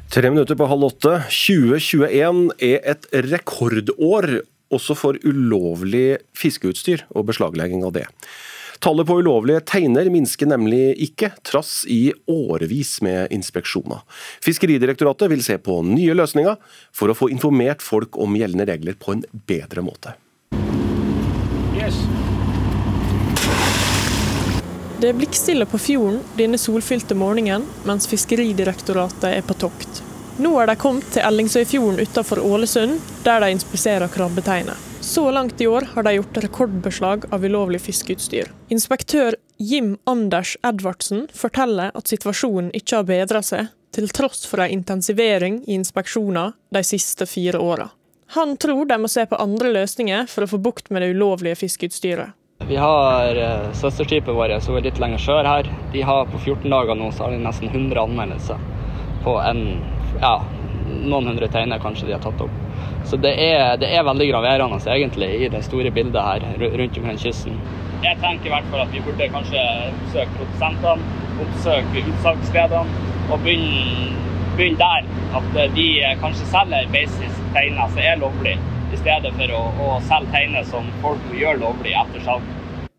[0.08, 1.17] Tre minutter på halv åtte.
[1.28, 4.38] 2021 er et rekordår
[4.72, 8.06] også for ulovlig fiskeutstyr og beslaglegging av det.
[8.80, 14.04] Tallet på ulovlige teiner minsker nemlig ikke, trass i årevis med inspeksjoner.
[14.46, 16.56] Fiskeridirektoratet vil se på nye løsninger
[16.96, 20.15] for å få informert folk om gjeldende regler på en bedre måte.
[24.98, 30.00] Det er blikkstille på fjorden denne solfylte morgenen, mens Fiskeridirektoratet er på tokt.
[30.42, 34.74] Nå er de kommet til Ellingsøyfjorden utenfor Ålesund, der de inspiserer krabbeteinet.
[35.02, 38.50] Så langt i år har de gjort rekordbeslag av ulovlig fiskeutstyr.
[38.74, 44.74] Inspektør Jim Anders Edvardsen forteller at situasjonen ikke har bedra seg, til tross for en
[44.80, 47.92] intensivering i inspeksjoner de siste fire åra.
[48.34, 51.62] Han tror de må se på andre løsninger for å få bukt med det ulovlige
[51.62, 52.34] fiskeutstyret.
[52.67, 55.69] Vi har uh, søsterskipet vårt som er litt lenger sør her.
[55.93, 58.60] De har På 14 dager nå så har de nesten 100 anmeldelser
[59.23, 59.62] på en,
[60.21, 60.34] ja,
[60.88, 62.58] noen hundre teiner kanskje de har tatt opp.
[63.08, 67.19] Så det er, det er veldig graverende egentlig i det store bildet her rundt omkring
[67.23, 67.58] kysten.
[68.03, 74.12] Jeg tenker i hvert fall at vi burde kanskje oppsøke produsentene, oppsøke utsalgsstedene og begynne,
[74.60, 75.08] begynne, der.
[75.39, 75.88] At de
[76.21, 78.60] kanskje selger basis teiner som er lovlig,
[78.91, 82.57] i stedet for å, å selge teiner som folk gjør lovlig etter salg.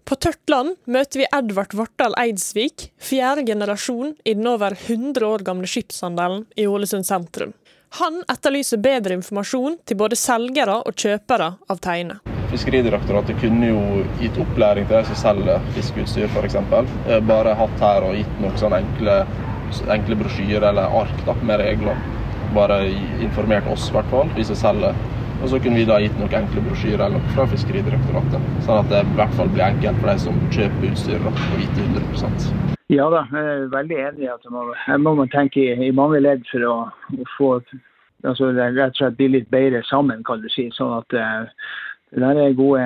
[0.09, 5.69] På Tørtland møter vi Edvard Vartdal Eidsvik, fjerde generasjon i den over 100 år gamle
[5.69, 7.53] skipshandelen i Ålesund sentrum.
[7.99, 12.23] Han etterlyser bedre informasjon til både selgere og kjøpere av teiner.
[12.49, 13.83] Fiskeridirektoratet kunne jo
[14.23, 16.57] gitt opplæring til de som selger fiskeutstyr f.eks.
[16.57, 19.19] Eh, bare hatt her og gitt noen sånne enkle,
[19.93, 22.01] enkle brosjyrer eller ark da, med regler.
[22.57, 22.81] Bare
[23.21, 24.97] informert oss, i hvert fall, vi som selger.
[25.39, 28.49] Og så kunne vi da gitt noen enkle brosjyrer fra Fiskeridirektoratet.
[28.67, 31.87] Sånn at det i hvert fall blir enkelt for de som kjøper utstyr og vite
[31.87, 34.71] 100 ja da, jeg er veldig enig i at man,
[35.05, 37.51] må man tenke i, i mange ledd for å, å få
[38.25, 40.71] altså, rett og slett bli litt bedre sammen, kan du si.
[40.73, 41.51] Sånn at uh,
[42.11, 42.85] det der er gode,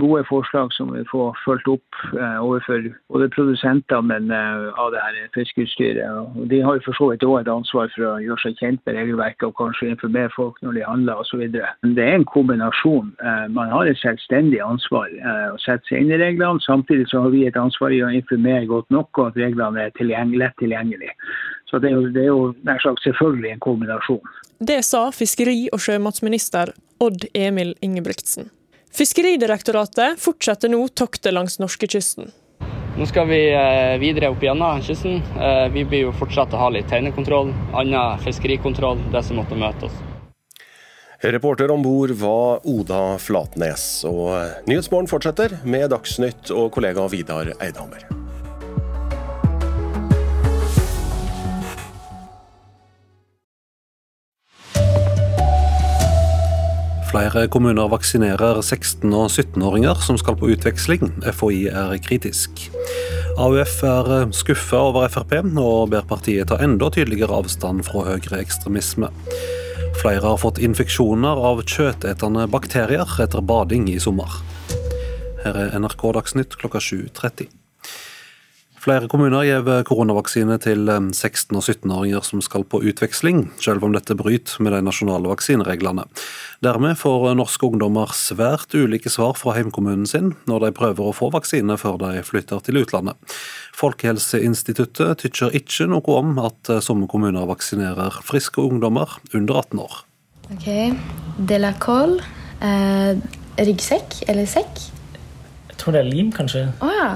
[0.00, 5.00] gode, forslag som vi får fulgt opp eh, overfor både produsenter men, eh, av det
[5.00, 6.04] her fiskeutstyret.
[6.36, 8.82] Og de har jo for så vidt òg et ansvar for å gjøre seg kjent
[8.84, 11.46] med regelverket og kanskje informere folk når de handler osv.
[11.48, 13.14] Det er en kombinasjon.
[13.24, 15.08] Eh, man har et selvstendig ansvar
[15.54, 16.60] å sette seg inn i reglene.
[16.66, 19.96] Samtidig så har vi et ansvar i å informere godt nok, og at reglene er
[19.96, 21.16] tilgjengelig, lett tilgjengelige.
[21.70, 24.32] Så det er jo, det er jo nær sagt selvfølgelig en kombinasjon.
[24.58, 28.50] Det sa fiskeri- og sjømatsminister Odd Emil Ingebrigtsen.
[28.90, 32.32] Fiskeridirektoratet fortsetter nå toktet langs norskekysten.
[32.98, 35.22] Nå skal vi eh, videre opp gjennom kysten.
[35.38, 39.88] Eh, vi blir jo fortsatt å ha litt teinekontroll, annen fiskerikontroll, det som måtte møte
[39.88, 39.98] oss.
[41.22, 44.02] Reporter om bord var Oda Flatnes.
[44.08, 48.19] Og Nyhetsmorgen fortsetter med Dagsnytt og kollega Vidar Eidhammer.
[57.10, 61.08] Flere kommuner vaksinerer 16- og 17-åringer som skal på utveksling.
[61.26, 62.68] FHI er kritisk.
[63.34, 69.10] AUF er skuffa over Frp, og ber partiet ta enda tydeligere avstand fra høyreekstremisme.
[69.98, 74.38] Flere har fått infeksjoner av kjøtetende bakterier etter bading i sommer.
[75.42, 77.50] Her er NRK Dagsnytt klokka 7.30.
[78.80, 84.16] Flere kommuner gir koronavaksine til 16- og 17-åringer som skal på utveksling, selv om dette
[84.16, 86.06] bryter med de nasjonale vaksinereglene.
[86.64, 91.28] Dermed får norske ungdommer svært ulike svar fra heimkommunen sin når de prøver å få
[91.34, 93.20] vaksine før de flytter til utlandet.
[93.76, 100.04] Folkehelseinstituttet tykker ikke noe om at somme kommuner vaksinerer friske ungdommer under 18 år.
[100.56, 100.70] Ok,
[101.52, 102.16] Delacol,
[102.64, 103.12] eh,
[103.60, 104.88] ryggsekk eller sekk?
[105.68, 106.70] Jeg tror det er lim, kanskje.
[106.80, 107.10] Å oh, ja.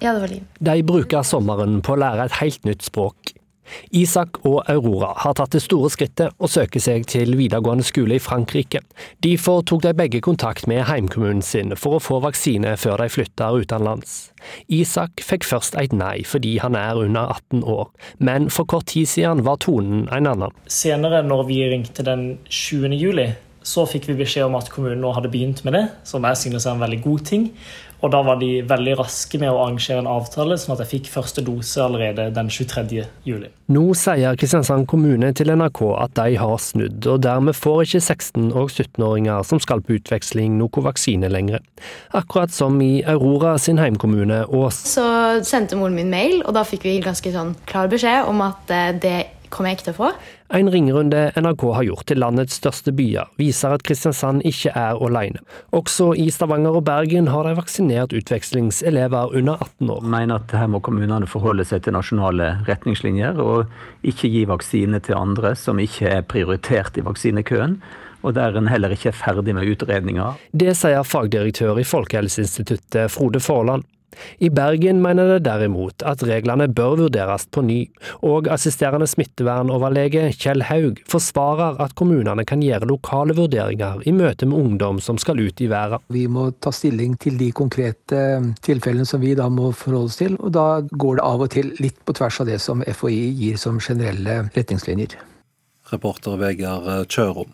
[0.00, 0.46] Ja, det var liv.
[0.58, 3.34] De bruker sommeren på å lære et helt nytt språk.
[3.94, 8.22] Isak og Aurora har tatt det store skrittet og søker seg til videregående skole i
[8.22, 8.82] Frankrike.
[9.22, 13.52] Derfor tok de begge kontakt med heimkommunen sin for å få vaksine før de flytta
[13.54, 14.16] utenlands.
[14.72, 19.08] Isak fikk først et nei fordi han er under 18 år, men for kort tid
[19.10, 20.56] siden var tonen en annen.
[20.70, 22.96] Senere, når vi ringte den 20.
[22.98, 23.30] juli,
[23.62, 26.66] så fikk vi beskjed om at kommunen nå hadde begynt med det, som jeg synes
[26.66, 27.50] er en veldig god ting.
[28.00, 31.10] Og da var de veldig raske med å arrangere en avtale, sånn at jeg fikk
[31.12, 33.04] første dose allerede den 23.
[33.28, 33.50] juli.
[33.70, 38.48] Nå sier Kristiansand kommune til NRK at de har snudd, og dermed får ikke 16-
[38.56, 41.60] og 17-åringer som skal på utveksling noe vaksine lenger.
[42.16, 44.80] Akkurat som i Aurora sin heimkommune Ås.
[44.94, 45.04] Så
[45.46, 48.94] sendte moren min mail, og da fikk vi ganske sånn klar beskjed om at eh,
[49.00, 49.18] det
[49.52, 50.10] kommer jeg ikke til å få.
[50.56, 55.42] En ringerunde NRK har gjort til landets største byer, viser at Kristiansand ikke er alene.
[55.76, 60.04] Også i Stavanger og Bergen har de vaksinert utvekslingselever under 18 år.
[60.04, 65.02] Jeg mener at her må kommunene forholde seg til nasjonale retningslinjer, og ikke gi vaksine
[65.04, 67.80] til andre som ikke er prioritert i vaksinekøen
[68.20, 70.34] og der en heller ikke er ferdig med utredninga.
[70.52, 73.86] Det sier fagdirektør i Folkehelseinstituttet Frode Forland.
[74.38, 77.78] I Bergen mener det derimot at reglene bør vurderes på ny,
[78.26, 84.58] og assisterende smittevernoverlege Kjell Haug forsvarer at kommunene kan gjøre lokale vurderinger i møte med
[84.58, 86.02] ungdom som skal ut i verden.
[86.12, 88.22] Vi må ta stilling til de konkrete
[88.66, 91.74] tilfellene som vi da må forholde oss til, og da går det av og til
[91.80, 95.18] litt på tvers av det som FHI gir som generelle retningslinjer.
[95.90, 97.50] Reporter Vegard Kjørom.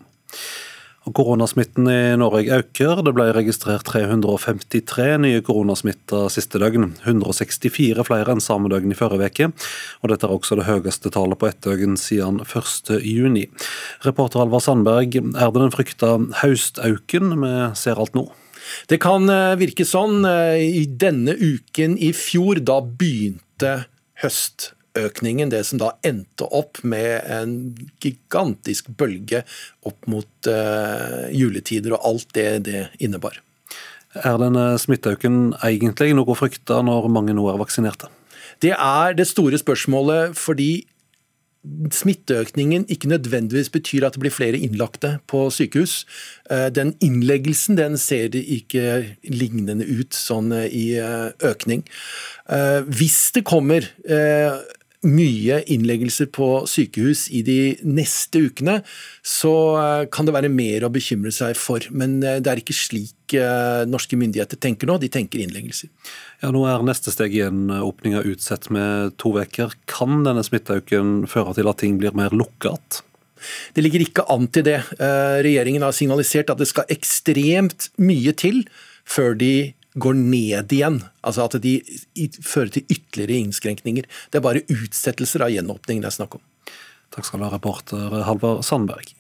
[1.15, 3.03] Koronasmitten i Norge øker.
[3.07, 6.89] Det ble registrert 353 nye koronasmitta siste døgn.
[7.05, 9.51] 164 flere enn samme døgn i forrige uke.
[10.03, 13.47] Og dette er også det høyeste tallet på ett døgn siden 1.6.
[14.07, 18.27] Reporter Alvar Sandberg, er det den frykta høstauken vi ser alt nå?
[18.91, 20.25] Det kan eh, virke sånn.
[20.27, 23.77] Eh, I denne uken i fjor, da begynte
[24.23, 27.57] høst økningen, det som da endte opp med en
[28.03, 29.43] gigantisk bølge
[29.87, 33.41] opp mot uh, juletider og alt det det innebar.
[34.25, 38.09] Er denne smitteøken egentlig noe å frykte når mange nå er vaksinerte?
[38.65, 40.87] Det er det store spørsmålet, fordi
[41.93, 46.05] smitteøkningen ikke nødvendigvis betyr at det blir flere innlagte på sykehus.
[46.51, 51.85] Eh, den innleggelsen den ser ikke lignende ut sånn i eh, økning.
[52.87, 53.83] Hvis det kommer
[55.05, 58.79] mye innleggelser på sykehus i de neste ukene,
[59.27, 61.85] så eh, kan det være mer å bekymre seg for.
[61.91, 65.93] Men eh, det er ikke slik eh, norske myndigheter tenker nå, de tenker innleggelser.
[66.43, 69.77] Ja, Nå er neste steg igjen åpninga utsatt med to uker.
[69.91, 73.03] Kan denne smitteøken føre til at ting blir mer lukket?
[73.77, 74.79] Det ligger ikke an til det.
[74.97, 78.65] Regjeringen har signalisert at det skal ekstremt mye til
[79.07, 81.01] før de går ned igjen.
[81.27, 81.79] Altså at de
[82.41, 84.09] fører til ytterligere innskrenkninger.
[84.31, 86.45] Det er bare utsettelser av gjenåpningen det er snakk om.
[87.15, 89.15] Takk skal du ha, reporter Halvard Sandberg.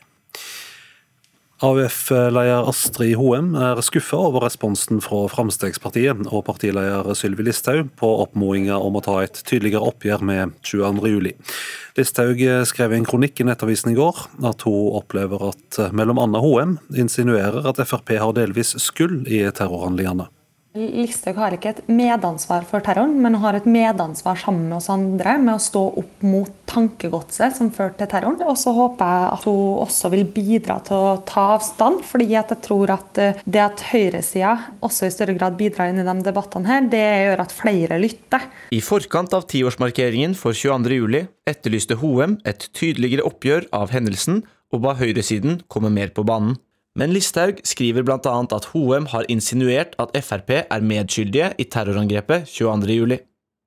[1.64, 8.76] AUF-leder Astrid Hoem er skuffa over responsen fra Fremskrittspartiet og partileder Sylvi Listhaug på oppmodinga
[8.76, 11.32] om å ta et tydeligere oppgjør med 22.07.
[11.96, 16.44] Listhaug skrev i en kronikk i Nettavisen i går at hun opplever at mellom Anna
[16.44, 20.28] Hoem insinuerer at Frp har delvis skyld i terrorhandlingene.
[20.76, 24.90] Listhaug har ikke et medansvar for terroren, men hun har et medansvar sammen med oss
[24.92, 28.42] andre med å stå opp mot tankegodset som førte til terroren.
[28.44, 32.58] Og så håper jeg at hun også vil bidra til å ta avstand, fordi jeg
[32.66, 34.52] tror at eh, det at høyresida
[34.84, 38.44] også i større grad bidrar inn i de debattene her, det gjør at flere lytter.
[38.76, 44.96] I forkant av tiårsmarkeringen for 22.07 etterlyste Hoem et tydeligere oppgjør av hendelsen, og ba
[44.98, 46.58] høyresiden komme mer på banen.
[46.96, 48.36] Men Listhaug skriver bl.a.
[48.56, 53.18] at Hoem har insinuert at Frp er medskyldige i terrorangrepet 22.07.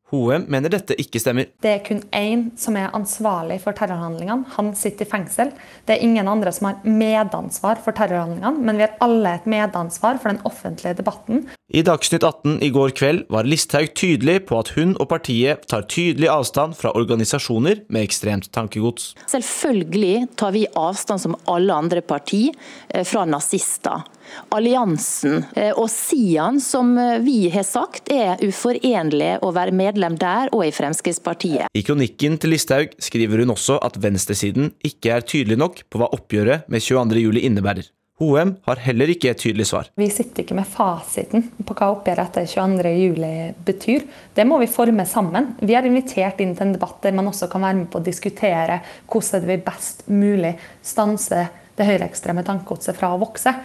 [0.09, 1.51] Hoem mener dette ikke stemmer.
[1.61, 4.47] Det er kun én som er ansvarlig for terrorhandlingene.
[4.55, 5.51] Han sitter i fengsel.
[5.85, 10.17] Det er ingen andre som har medansvar for terrorhandlingene, men vi har alle et medansvar
[10.17, 11.45] for den offentlige debatten.
[11.69, 15.85] I Dagsnytt 18 i går kveld var Listhaug tydelig på at hun og partiet tar
[15.85, 19.11] tydelig avstand fra organisasjoner med ekstremt tankegods.
[19.29, 24.07] Selvfølgelig tar vi avstand som alle andre parti eh, fra nazister
[24.55, 30.51] alliansen eh, og Sian, som eh, vi har sagt er uforenlig å være medlem der
[30.55, 31.69] og i Fremskrittspartiet.
[31.73, 36.11] I kronikken til Listhaug skriver hun også at venstresiden ikke er tydelig nok på hva
[36.15, 37.89] oppgjøret med 22.07 innebærer.
[38.19, 39.87] Hoem har heller ikke et tydelig svar.
[39.95, 44.03] Vi sitter ikke med fasiten på hva oppgjøret etter 22.07 betyr.
[44.35, 45.53] Det må vi forme sammen.
[45.63, 48.03] Vi er invitert inn til en debatt der man også kan være med på å
[48.03, 51.45] diskutere hvordan vi best mulig stanse
[51.79, 53.55] det høyreekstreme tankegodset fra å vokse.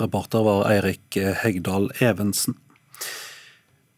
[0.00, 2.54] Reporter var Eirik Hegdal Evensen.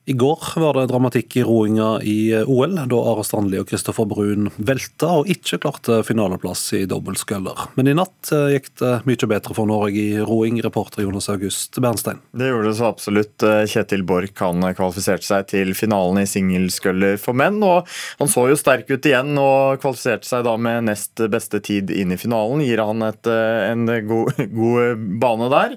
[0.08, 4.46] I går var det dramatikk i roinga i OL, da Are Strandli og Kristoffer Brun
[4.56, 7.66] velta og ikke klarte finaleplass i dobbeltsculler.
[7.76, 11.76] Men i natt eh, gikk det mye bedre for Norge i roing, reporter Jonas August
[11.84, 12.22] Bernstein.
[12.32, 13.44] Det gjorde det så absolutt.
[13.44, 17.60] Eh, Kjetil Borch han kvalifiserte seg til finalen i singelsculler for menn.
[17.60, 17.84] og
[18.22, 22.16] Han så jo sterk ut igjen og kvalifiserte seg da med nest beste tid inn
[22.16, 22.64] i finalen.
[22.64, 25.76] Gir han et, eh, en god, god bane der.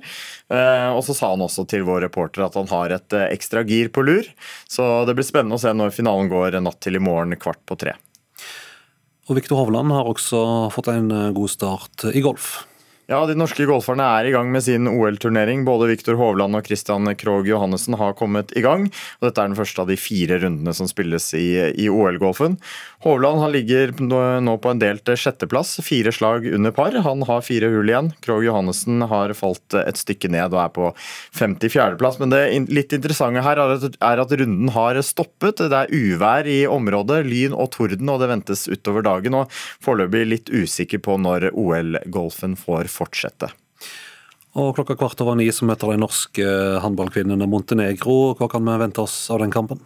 [0.51, 4.03] Og så sa han også til vår reporter at han har et ekstra gir på
[4.03, 4.31] lur tur.
[4.69, 7.77] Så det blir spennende å se når finalen går natt til i morgen kvart på
[7.81, 7.97] tre.
[9.29, 12.61] Og Viktor Hovland har også fått en god start i golf.
[13.11, 15.65] Ja, De norske golferne er i gang med sin OL-turnering.
[15.67, 18.85] Både Viktor Hovland og Christian Krogh Johannessen har kommet i gang.
[19.19, 22.55] og Dette er den første av de fire rundene som spilles i, i OL-golfen.
[23.03, 26.95] Hovland ligger nå på en delt sjetteplass, fire slag under par.
[27.03, 28.13] Han har fire hull igjen.
[28.23, 30.93] Krogh Johannessen har falt et stykke ned og er på
[31.35, 32.21] 54.-plass.
[32.23, 35.59] Men det litt interessante her er at runden har stoppet.
[35.59, 39.41] Det er uvær i området, lyn og torden, og det ventes utover dagen.
[39.41, 43.51] og Foreløpig litt usikker på når OL-golfen får fortsette fortsette.
[44.59, 46.47] Og klokka kvart over ni så møter de norske
[46.83, 48.35] håndballkvinnene Montenegro.
[48.35, 49.79] Hva kan vi vente oss av den kampen?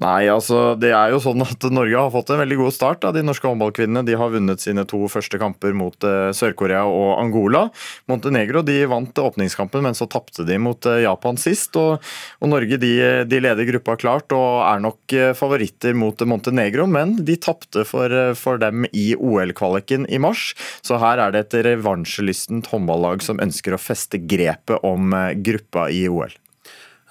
[0.00, 3.02] Nei, altså det er jo sånn at Norge har fått en veldig god start.
[3.04, 3.12] Da.
[3.14, 7.66] De norske håndballkvinnene de har vunnet sine to første kamper mot uh, Sør-Korea og Angola.
[8.10, 11.76] Montenegro de vant åpningskampen, men så tapte de mot uh, Japan sist.
[11.78, 12.02] Og,
[12.40, 12.92] og Norge de,
[13.28, 18.16] de, leder gruppa klart og er nok uh, favoritter mot Montenegro, men de tapte for,
[18.38, 20.50] for, dem i OL-kvaliken i mars.
[20.82, 25.12] Så her er det et revansjelystent håndballag som ønsker å feste grepet om
[25.44, 26.32] gruppa i OL.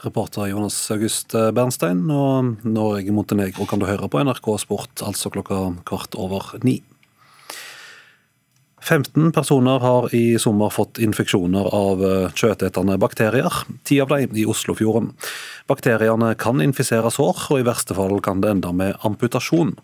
[0.05, 2.03] Reporter Jonas August Bernstein.
[2.09, 6.79] Og Norge-Montenegro kan du høre på NRK Sport, altså klokka kvart over ni.
[8.81, 15.11] 15 personer har i sommer fått infeksjoner av eh, bakterier, ti av dem i Oslofjorden.
[15.69, 19.75] Bakteriene kan infisere sår, og i verste fall kan det ende med amputasjon.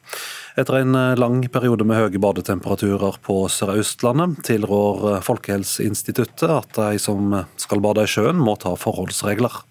[0.57, 6.97] Etter en eh, lang periode med høye badetemperaturer på Sør-Østlandet, tilrår eh, Folkehelseinstituttet at de
[7.01, 9.61] som skal bade i sjøen, må ta forholdsregler.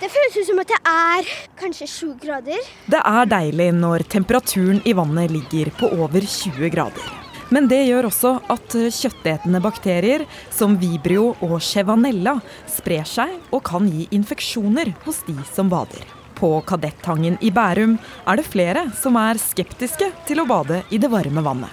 [0.00, 2.66] Det føles ut som at det er kanskje sju grader.
[2.86, 7.14] Det er deilig når temperaturen i vannet ligger på over 20 grader.
[7.54, 12.36] Men det gjør også at kjøttetende bakterier som vibrio og chevanella
[12.70, 16.02] sprer seg og kan gi infeksjoner hos de som bader.
[16.36, 17.96] På Kadettangen i Bærum
[18.26, 21.70] er det flere som er skeptiske til å bade i det varme vannet.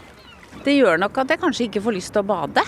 [0.64, 2.64] Det gjør nok at jeg kanskje ikke får lyst til å bade.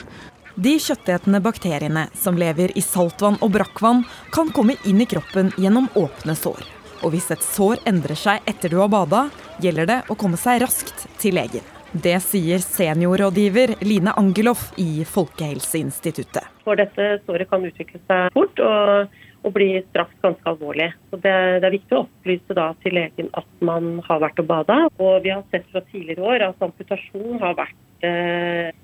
[0.56, 5.90] De kjøttetende bakteriene som lever i saltvann og brakkvann, kan komme inn i kroppen gjennom
[6.00, 6.62] åpne sår.
[7.04, 9.26] Og hvis et sår endrer seg etter du har bada,
[9.60, 11.66] gjelder det å komme seg raskt til legen.
[11.92, 16.48] Det sier seniorrådgiver Line Angeloff i Folkehelseinstituttet.
[16.64, 20.88] For dette såret kan utvikle seg fort og, og bli straks ganske alvorlig.
[21.12, 24.48] Så det, det, er viktig å opplyse da til legen at man har vært og
[24.56, 24.80] bada.
[25.04, 27.80] Og vi har sett fra tidligere år at amputasjon har vært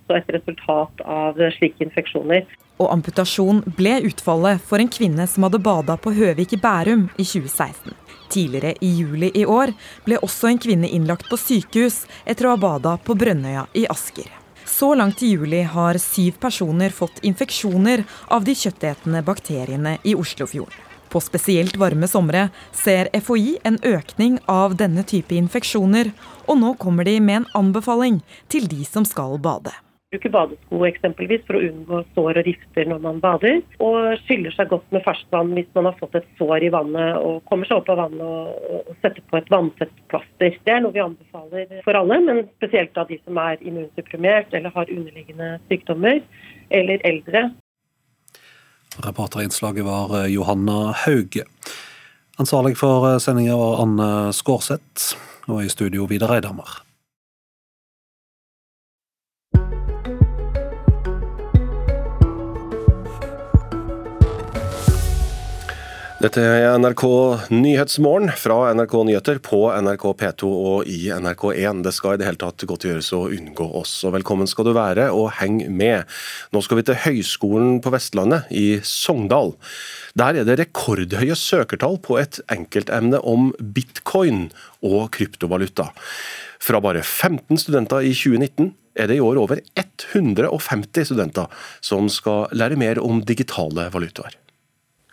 [0.07, 2.45] så et resultat av slike infeksjoner.
[2.82, 7.26] Og amputasjon ble utfallet for en kvinne som hadde bada på Høvik i Bærum i
[7.26, 7.93] 2016.
[8.32, 9.74] Tidligere i juli i år
[10.05, 14.30] ble også en kvinne innlagt på sykehus etter å ha bada på Brønnøya i Asker.
[14.65, 20.90] Så langt i juli har syv personer fått infeksjoner av de kjøttetende bakteriene i Oslofjorden.
[21.12, 26.14] På spesielt varme somre ser FHI en økning av denne type infeksjoner,
[26.47, 29.74] og nå kommer de med en anbefaling til de som skal bade.
[30.12, 33.62] Bruke badesko eksempelvis for å unngå sår og rifter når man bader.
[33.84, 37.43] Og skyller seg godt med ferskvann hvis man har fått et sår i vannet og
[37.47, 40.57] kommer seg opp av vannet og, og setter på et vanntett plaster.
[40.68, 44.76] Det er noe vi anbefaler for alle, men spesielt av de som er immunsupprimert eller
[44.76, 46.20] har underliggende sykdommer,
[46.72, 47.49] eller eldre
[49.05, 51.45] Reporterinnslaget var eh, Johanna Hauge.
[52.39, 55.15] Ansvarlig for eh, sendinga var Anne Skårseth,
[55.49, 56.81] og i studio Vidar Eidhammer.
[66.22, 67.01] Dette er NRK
[67.49, 71.80] Nyhetsmorgen fra NRK Nyheter på NRK P2 og i NRK1.
[71.82, 73.95] Det skal i det hele tatt godt gjøres å unngå oss.
[74.05, 76.05] Og velkommen skal du være, og heng med.
[76.53, 79.55] Nå skal vi til Høgskolen på Vestlandet, i Sogndal.
[80.13, 84.51] Der er det rekordhøye søkertall på et enkeltemne om bitcoin
[84.86, 85.89] og kryptovaluta.
[86.61, 92.45] Fra bare 15 studenter i 2019 er det i år over 150 studenter som skal
[92.53, 94.38] lære mer om digitale valutaer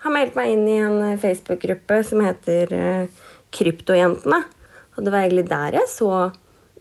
[0.08, 4.42] har meldt meg inn i en eh, Facebook-gruppe som heter eh, Kryptojentene.
[4.96, 6.12] Og det var egentlig der jeg så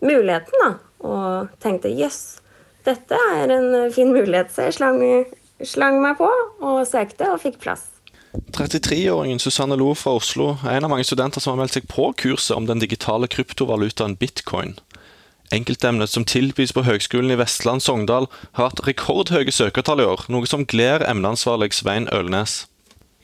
[0.04, 0.70] muligheten, da.
[1.08, 2.40] Og tenkte jøss,
[2.86, 4.52] dette er en eh, fin mulighet.
[4.54, 5.02] Så jeg slang,
[5.62, 7.86] slang meg på og søkte og fikk plass.
[8.54, 12.10] 33-åringen Susanne Lo fra Oslo er en av mange studenter som har meldt seg på
[12.20, 14.76] kurset om den digitale kryptovalutaen bitcoin.
[15.54, 20.48] Enkeltemnet som tilbys på Høgskolen i Vestland Sogndal, har hatt rekordhøye søkertall i år, noe
[20.48, 22.66] som gleder emneansvarlig Svein Ølnes.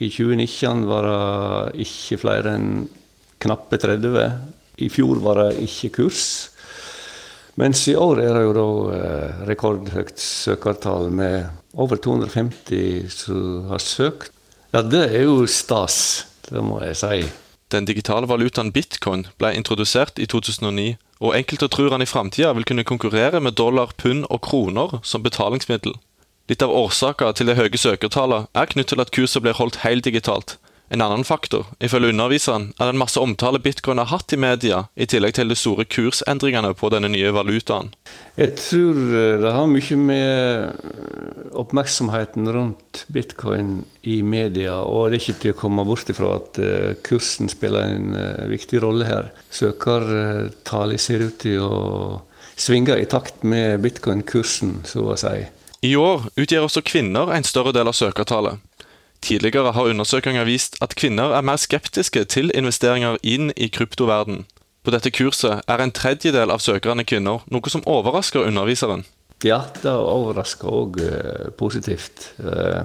[0.03, 2.89] I 2019 var det ikke flere enn
[3.45, 4.25] knappe 30.
[4.83, 6.25] I fjor var det ikke kurs.
[7.61, 8.67] Mens i år er det jo da
[8.97, 11.45] eh, rekordhøyt søkertall med
[11.79, 14.33] over 250 som har søkt.
[14.75, 17.21] Ja, det er jo stas, det må jeg si.
[17.71, 22.67] Den digitale valutaen bitcoin ble introdusert i 2009, og enkelte tror han i framtida vil
[22.67, 25.95] kunne konkurrere med dollar, pund og kroner som betalingsmiddel.
[26.51, 30.05] Litt av årsaken til det høye søkertallet er knyttet til at kurset blir holdt helt
[30.05, 30.59] digitalt.
[30.93, 35.07] En annen faktor, ifølge underviseren, er den masse omtale bitcoin har hatt i media, i
[35.09, 37.89] tillegg til de store kursendringene på denne nye valutaen.
[38.37, 45.25] Jeg tror eh, det har mye med oppmerksomheten rundt bitcoin i media, og det er
[45.25, 49.33] ikke til å komme bort ifra at eh, kursen spiller en eh, viktig rolle her.
[49.49, 52.23] Søkertallet ser ut til å
[52.61, 55.39] svinge i takt med bitcoin-kursen, så å si.
[55.85, 58.57] I år utgjør også kvinner en større del av søkertallet.
[59.25, 64.47] Tidligere har undersøkelser vist at kvinner er mer skeptiske til investeringer inn i kryptoverden.
[64.85, 69.05] På dette kurset er en tredjedel av søkerne kvinner, noe som overrasker underviseren.
[69.45, 72.31] Ja, det overrasker òg eh, positivt.
[72.41, 72.85] Eh,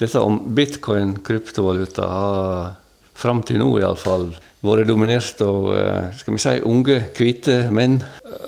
[0.00, 2.76] dette om bitcoin, kryptovaluta, har
[3.18, 4.30] fram til nå iallfall
[4.64, 8.00] vært dominert av eh, skal vi si, unge, hvite menn.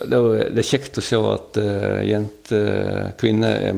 [0.06, 1.60] Det er kjekt å se at
[2.06, 3.70] jenter, kvinner,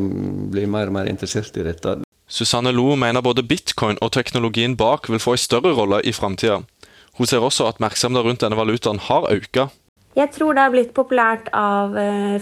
[0.52, 2.00] blir mer og mer interessert i dette.
[2.32, 6.62] Susanne Lo mener både bitcoin og teknologien bak vil få en større rolle i framtida.
[7.18, 9.60] Hun ser også at oppmerksomheten rundt denne valutaen har økt.
[10.16, 11.92] Jeg tror det har blitt populært av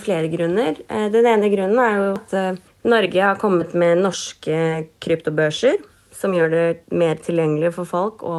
[0.03, 0.78] flere grunner.
[0.86, 4.61] Den ene grunnen er jo at Norge har kommet med norske
[5.03, 5.80] kryptobørser,
[6.21, 8.37] som gjør det mer tilgjengelig for folk å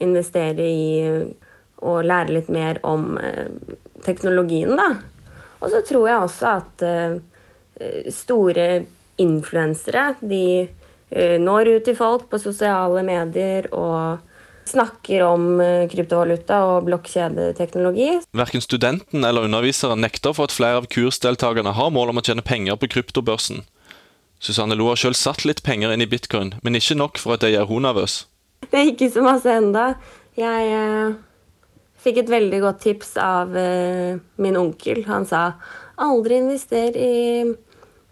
[0.00, 0.88] investere i
[1.78, 3.12] og lære litt mer om
[4.02, 4.96] teknologien, da.
[5.62, 6.82] Og så tror jeg også at
[8.10, 8.64] store
[9.18, 10.14] influensere.
[10.20, 10.68] De
[11.10, 14.24] eh, når ut til folk på sosiale medier og
[14.68, 18.10] snakker om eh, kryptovaluta og blokkjedeteknologi.
[18.36, 22.46] Verken studenten eller underviseren nekter for at flere av kursdeltakerne har mål om å tjene
[22.46, 23.64] penger på kryptobørsen.
[24.38, 27.44] Susanne Lo har sjøl satt litt penger inn i bitcoin, men ikke nok for at
[27.44, 28.20] det gjør hun nervøs.
[28.68, 29.92] Det er ikke så masse enda.
[30.38, 31.16] Jeg eh,
[32.02, 35.02] fikk et veldig godt tips av eh, min onkel.
[35.08, 35.50] Han sa
[35.98, 37.16] aldri invester i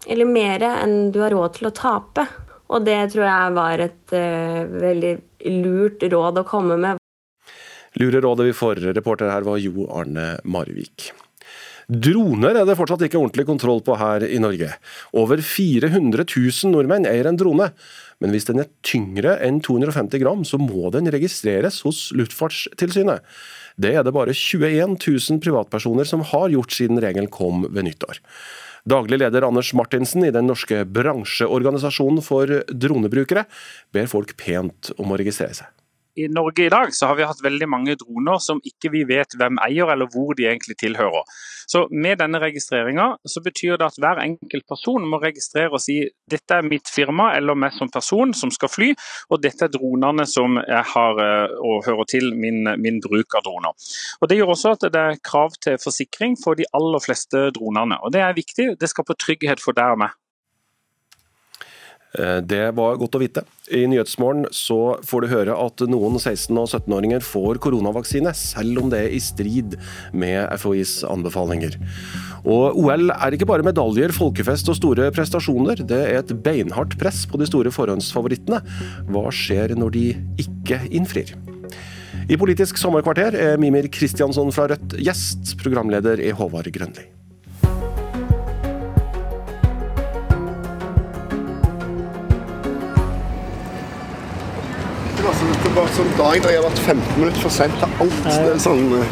[0.07, 2.27] eller mer enn du har råd til å tape.
[2.67, 5.13] Og det tror jeg var et eh, veldig
[5.63, 6.99] lurt råd å komme med.
[7.97, 11.09] Lure rådet vi får, reporter her var Jo Arne Marvik.
[11.87, 14.73] Droner er det fortsatt ikke ordentlig kontroll på her i Norge.
[15.15, 17.69] Over 400 000 nordmenn eier en drone,
[18.19, 23.23] men hvis den er tyngre enn 250 gram, så må den registreres hos Luftfartstilsynet.
[23.79, 28.19] Det er det bare 21 000 privatpersoner som har gjort siden regelen kom ved nyttår.
[28.87, 33.47] Daglig leder Anders Martinsen i den norske bransjeorganisasjonen for dronebrukere
[33.95, 35.76] ber folk pent om å registrere seg
[36.17, 39.35] i Norge i dag så har vi hatt veldig mange droner som ikke vi vet
[39.37, 41.23] hvem eier eller hvor de egentlig tilhører.
[41.67, 45.99] Så Med denne registreringa så betyr det at hver enkelt person må registrere og si
[46.31, 48.89] dette er mitt firma eller meg som person som skal fly,
[49.29, 53.43] og dette er dronene som jeg har og eh, hører til min, min bruk av
[53.47, 53.75] droner.
[54.21, 57.99] Og Det gjør også at det er krav til forsikring for de aller fleste dronene.
[58.01, 60.15] og Det er viktig, det skaper trygghet for deg og meg.
[62.17, 63.43] Eh, det var godt å vite.
[63.73, 68.91] I Nyhetsmorgen så får du høre at noen 16- og 17-åringer får koronavaksine, selv om
[68.93, 69.75] det er i strid
[70.15, 71.77] med FHIs anbefalinger.
[72.47, 75.83] Og OL er ikke bare medaljer, folkefest og store prestasjoner.
[75.87, 78.63] Det er et beinhardt press på de store forhåndsfavorittene.
[79.11, 80.07] Hva skjer når de
[80.45, 81.35] ikke innfrir?
[82.27, 85.53] I Politisk sommerkvarter er Mimir Kristiansson fra Rødt gjest.
[85.61, 87.16] Programleder er Håvard Grønli.
[95.77, 98.15] Var sånn dag der jeg har vært 15 minutter for sent til alt.
[98.25, 99.09] Det er sånn, eh,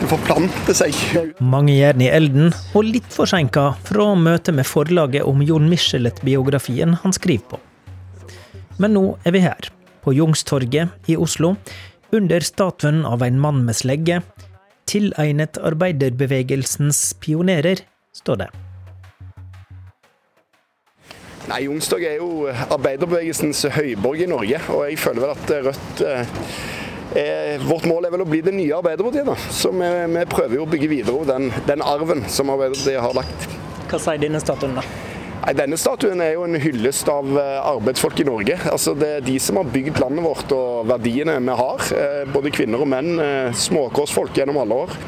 [0.00, 0.96] det forplanter seg.
[1.44, 7.12] Mange jern i elden, og litt forsinka fra møtet med forlaget om Jon Michelet-biografien han
[7.12, 7.60] skriver på.
[8.80, 9.68] Men nå er vi her,
[10.00, 11.52] på Jungstorget i Oslo,
[12.16, 14.22] under statuen av en mann med slegge,
[14.88, 17.84] tilegnet arbeiderbevegelsens pionerer,
[18.16, 18.50] står det.
[21.50, 26.36] Nei, Youngstorget er jo arbeiderbevegelsens høyborg i Norge, og jeg føler vel at Rødt eh,
[27.18, 29.26] er, Vårt mål er vel å bli det nye Arbeiderpartiet.
[29.26, 29.34] da.
[29.50, 33.48] Så vi, vi prøver jo å bygge videre den, den arven som Arbeiderpartiet har lagt.
[33.90, 34.86] Hva sier denne statuen, da?
[35.40, 38.60] Nei, Denne statuen er jo en hyllest av eh, arbeidsfolk i Norge.
[38.70, 41.86] Altså Det er de som har bygd landet vårt og verdiene vi har.
[41.98, 43.16] Eh, både kvinner og menn.
[43.58, 45.00] Småkårsfolk gjennom alle år.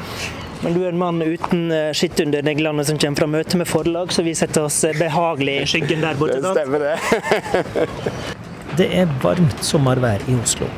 [0.63, 3.67] Men du er en mann uten eh, skitt under neglene som kommer fra møte med
[3.67, 6.39] forlag, så vi setter oss eh, behagelig i skyggen der borte.
[6.39, 7.87] Det stemmer, det.
[8.79, 10.69] det er varmt sommervær i Oslo.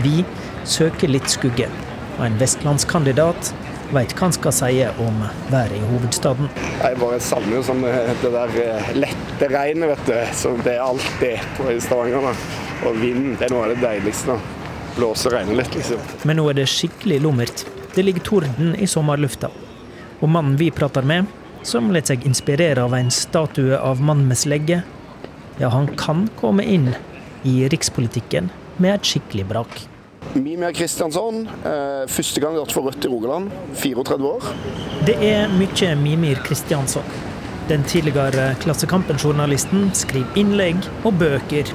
[0.00, 0.22] Vi
[0.64, 1.68] søker litt skugge.
[2.14, 3.52] Og en vestlandskandidat
[3.92, 5.20] veit hva han skal si om
[5.52, 6.48] været i hovedstaden.
[6.80, 10.16] Jeg bare savner jo sånn eh, det der lette regnet, vet du.
[10.40, 12.30] Som det er alltid på Stavanger.
[12.30, 12.34] Da.
[12.88, 14.40] Og vinden, det er noe av det deiligste.
[14.96, 16.00] Blåse og regne litt, liksom.
[16.24, 17.68] Men nå er det skikkelig lummert.
[17.94, 19.50] Det ligger torden i sommerlufta.
[20.20, 21.26] Og mannen vi prater med,
[21.62, 24.82] som lar seg inspirere av en statue av mann med slegge,
[25.58, 26.90] ja, han kan komme inn
[27.46, 28.50] i rikspolitikken
[28.82, 29.84] med et skikkelig brak.
[30.34, 34.42] Mimir Kristiansson, eh, første gang for Rødt i Rogaland, 34 år.
[35.06, 37.04] Det er mye Mimir Kristiansson.
[37.68, 41.70] Den tidligere Klassekampen-journalisten skriver innlegg og bøker,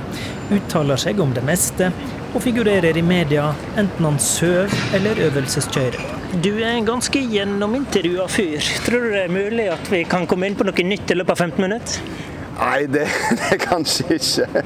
[0.51, 1.93] uttaler seg om det meste
[2.34, 3.49] og figurerer i media
[3.80, 6.15] enten han sover eller øvelseskjører.
[6.43, 8.65] Du er en ganske gjennomintervjua fyr.
[8.86, 11.34] Tror du det er mulig at vi kan komme inn på noe nytt i løpet
[11.34, 12.27] av 15 minutter?
[12.59, 13.05] Nei, det,
[13.39, 14.63] det kanskje ikke.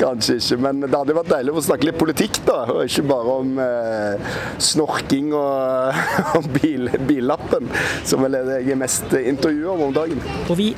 [0.00, 0.58] Kanskje ikke.
[0.62, 2.58] Men det hadde vært deilig å snakke litt politikk, da.
[2.70, 6.02] Og ikke bare om eh, snorking og,
[6.38, 7.70] og bil, billappen,
[8.08, 10.22] som vel er det jeg er mest intervjua om om dagen.
[10.48, 10.70] Og vi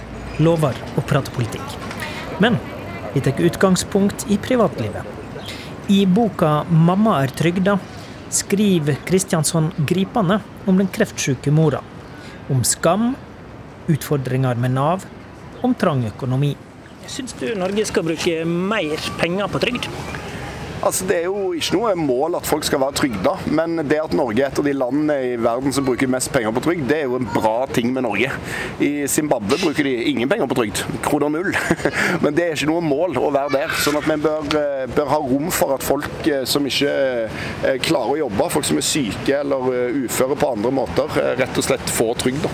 [0.43, 1.77] lover å prate politikk.
[2.43, 2.59] Men
[3.15, 5.14] vi tar utgangspunkt i privatlivet.
[5.89, 7.79] I boka 'Mamma er trygda'
[8.31, 11.81] skriver Kristiansson gripende om den kreftsyke mora.
[12.51, 13.15] Om skam,
[13.87, 15.05] utfordringer med Nav,
[15.63, 16.55] om trang økonomi.
[17.07, 19.89] Syns du Norge skal bruke mer penger på trygd?
[20.85, 24.13] Altså, Det er jo ikke noe mål at folk skal være trygda, men det at
[24.17, 26.99] Norge er et av de landene i verden som bruker mest penger på trygd, det
[26.99, 28.29] er jo en bra ting med Norge.
[28.85, 31.57] I Zimbabwe bruker de ingen penger på trygd, kroner null.
[32.25, 33.73] Men det er ikke noe mål å være der.
[33.81, 37.81] sånn at vi bør, eh, bør ha rom for at folk eh, som ikke eh,
[37.81, 39.73] klarer å jobbe, folk som er syke eller
[40.05, 42.49] uføre på andre måter, rett og slett får trygd.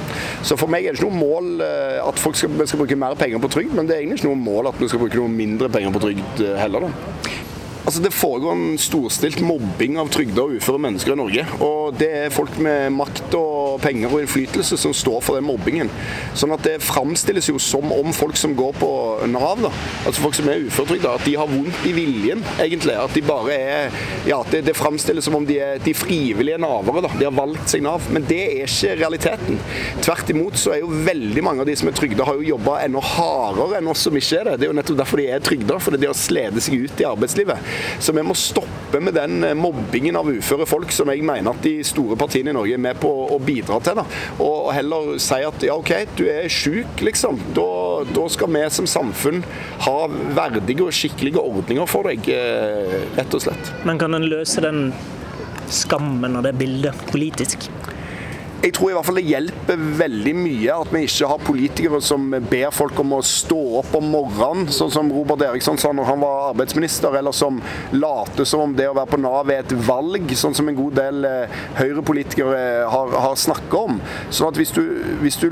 [0.47, 3.43] Så for meg er det ikke noe mål at folk skal, skal bruke mer penger
[3.43, 5.71] på trygd, men det er egentlig ikke noe mål at vi skal bruke noe mindre
[5.73, 6.87] penger på trygd heller.
[6.87, 7.41] da.
[7.85, 11.45] Altså Det foregår en storstilt mobbing av trygda og uføre mennesker i Norge.
[11.65, 15.91] Og det er folk med makt og penger og innflytelse som står for den mobbingen.
[16.39, 18.91] Sånn at det framstilles jo som om folk som går på
[19.31, 19.71] Nav, da,
[20.07, 22.97] altså folk som er uføretrygda, at de har vondt i viljen, egentlig.
[23.01, 27.05] At de bare er Ja, det, det framstilles som om de er de frivillige navere,
[27.07, 27.13] da.
[27.17, 28.05] De har valgt seg Nav.
[28.13, 29.59] Men det er ikke realiteten.
[30.05, 32.81] Tvert imot så er jo veldig mange av de som er trygda, har jo jobba
[32.85, 34.57] enda hardere enn oss som ikke er det.
[34.61, 37.09] Det er jo nettopp derfor de er trygda, fordi de har slitt seg ut i
[37.09, 37.70] arbeidslivet.
[38.03, 41.63] Så vi må stoppe med den eh, mobbingen av uføre folk som jeg mener at
[41.65, 44.01] de store partiene i Norge er med på å bidra til.
[44.01, 44.07] Da.
[44.45, 47.41] Og heller si at ja, OK, du er sjuk, liksom.
[47.57, 47.69] Da,
[48.11, 49.43] da, skal vi som samfunn
[49.87, 49.97] ha
[50.37, 53.73] verdige og skikkelige ordninger for deg, eh, rett og slett.
[53.89, 54.91] Men kan en løse den
[55.71, 57.69] skammen og det bildet politisk?
[58.61, 62.27] Jeg tror i hvert fall det hjelper veldig mye at vi ikke har politikere som
[62.29, 66.21] ber folk om å stå opp om morgenen, sånn som Robert Eriksson sa når han
[66.21, 67.63] var arbeidsminister, eller som
[67.95, 70.99] later som om det å være på Nav er et valg, sånn som en god
[71.01, 72.61] del eh, Høyre-politikere
[72.93, 73.97] har, har snakket om.
[74.29, 74.83] Sånn at hvis du,
[75.23, 75.49] hvis du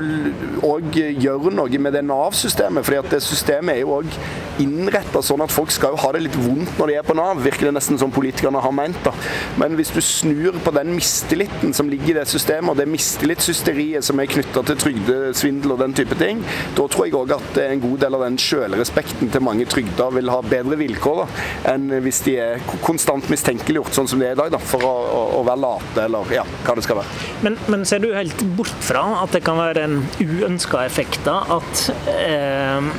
[0.69, 4.19] òg gjør noe med det Nav-systemet, fordi at det systemet er jo òg
[4.61, 7.41] innretta sånn at folk skal jo ha det litt vondt når de er på Nav,
[7.41, 9.01] virker det nesten som politikerne har ment.
[9.05, 9.15] da.
[9.57, 14.03] Men hvis du snur på den mistilliten som ligger i det systemet, og det mistillitshysteriet
[14.03, 16.41] som er knytta til trygdesvindel og den type ting,
[16.75, 20.31] da tror jeg òg at en god del av den sjølrespekten til mange trygda vil
[20.33, 21.27] ha bedre vilkår da,
[21.73, 24.93] enn hvis de er konstant mistenkeliggjort, sånn som det er i dag, da, for å,
[25.15, 27.23] å, å være late eller ja, hva det skal være.
[27.45, 31.39] Men, men, ser du helt bort fra at det kan være en uønska effekt da,
[31.55, 32.89] at eh,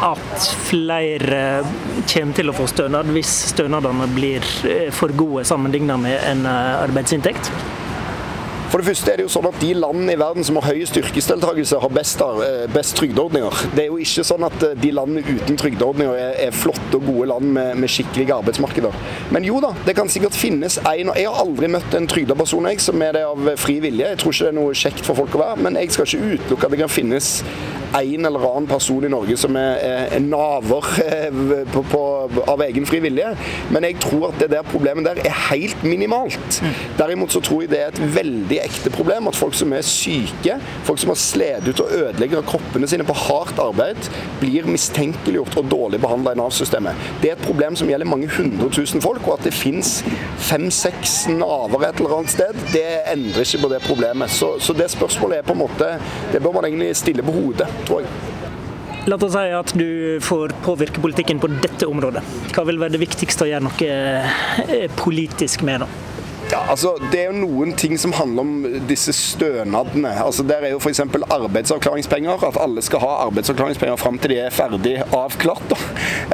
[0.00, 1.40] at flere
[2.08, 6.82] kommer til å få stønad hvis stønadene blir eh, for gode sammenlignet med en eh,
[6.86, 7.52] arbeidsinntekt?
[8.70, 10.94] For det første er det jo sånn at De landene i verden som har høyest
[11.00, 13.56] yrkesdeltakelse, har best, eh, best trygdeordninger.
[13.74, 17.08] Det er jo ikke sånn at eh, de landene uten trygdeordninger er, er flotte og
[17.08, 18.94] gode land med, med, skikkelige arbeidsmarkeder.
[19.34, 22.36] Men jo da, det kan sikkert finnes en og Jeg har aldri møtt en trygda
[22.38, 24.06] person jeg, som er det av fri vilje.
[24.06, 26.38] Jeg tror ikke det er noe kjekt for folk å være, men jeg skal ikke
[26.38, 27.32] utelukke at det kan finnes
[27.98, 29.80] en eller annen person i Norge som er,
[30.14, 31.40] er naver eh,
[31.72, 32.02] på, på,
[32.46, 33.32] av egen fri vilje.
[33.74, 36.60] Men jeg tror at det der problemet der er helt minimalt.
[36.98, 40.56] Derimot så tror jeg det er et veldig ekte problem at folk som er syke,
[40.86, 45.70] folk som har slitt ut og ødelegger kroppene sine på hardt arbeid, blir mistenkeliggjort og
[45.72, 47.06] dårlig behandla i Nav-systemet.
[47.22, 50.00] Det er et problem som gjelder mange hundre tusen folk, og at det fins
[50.50, 54.32] fem-seks naver et eller annet sted, det endrer ikke på det problemet.
[54.32, 55.88] Så, så det spørsmålet er på en måte
[56.32, 58.12] Det bør man egentlig stille på hodet, tror jeg.
[59.08, 62.20] La oss si at du får påvirke politikken på dette området.
[62.52, 65.86] Hva vil være det viktigste å gjøre noe eh, politisk med?
[65.86, 66.19] da?
[66.50, 70.10] Ja, altså Det er jo noen ting som handler om disse stønadene.
[70.18, 71.00] Altså Der er jo f.eks.
[71.30, 72.42] arbeidsavklaringspenger.
[72.48, 75.62] At alle skal ha arbeidsavklaringspenger fram til de er ferdig avklart.
[75.70, 75.78] da.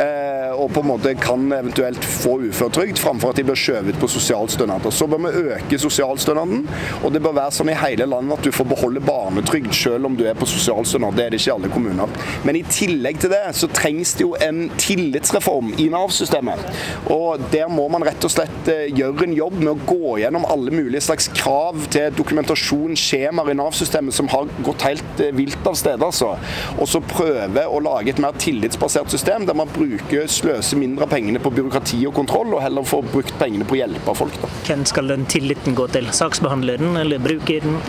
[0.03, 4.09] Eh, og på en måte kan eventuelt få uføretrygd, framfor at de blir skjøvet på
[4.09, 4.87] sosialstønad.
[4.93, 6.65] Så bør vi øke sosialstønaden,
[7.05, 10.17] og det bør være sånn i hele landet at du får beholde barnetrygd selv om
[10.17, 11.17] du er på sosialstønad.
[11.17, 12.17] Det er det ikke i alle kommuner.
[12.49, 16.65] Men i tillegg til det så trengs det jo en tillitsreform i Nav-systemet.
[17.13, 20.47] Og der må man rett og slett eh, gjøre en jobb med å gå gjennom
[20.49, 25.67] alle mulige slags krav til dokumentasjon, skjemaer i Nav-systemet som har gått helt eh, vilt
[25.67, 26.35] av sted, altså.
[26.77, 31.13] Og så prøve å lage et mer tillitsbasert system der man bruker sløse mindre av
[31.13, 34.39] pengene på byråkrati og kontroll, og heller få brukt pengene på å hjelpe folk.
[34.43, 34.53] Da.
[34.69, 36.11] Hvem skal den tilliten gå til?
[36.17, 37.81] Saksbehandleren eller brukeren?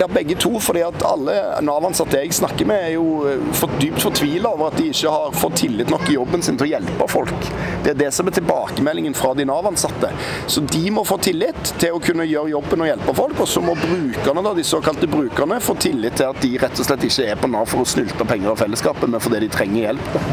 [0.00, 0.54] Ja, begge to.
[0.60, 4.78] fordi at alle Nav-ansatte jeg snakker med, er jo eh, for dypt fortvila over at
[4.80, 7.50] de ikke har fått tillit nok i jobben sin til å hjelpe folk.
[7.84, 10.12] Det er det som er tilbakemeldingen fra de Nav-ansatte.
[10.50, 13.40] Så de må få tillit til å kunne gjøre jobben og hjelpe folk.
[13.44, 16.88] Og så må brukerne, da, de såkalte brukerne, få tillit til at de rett og
[16.88, 19.88] slett ikke er på Nav for å snylte penger av fellesskapet, men fordi de trenger
[19.88, 20.14] hjelp.
[20.14, 20.24] Da.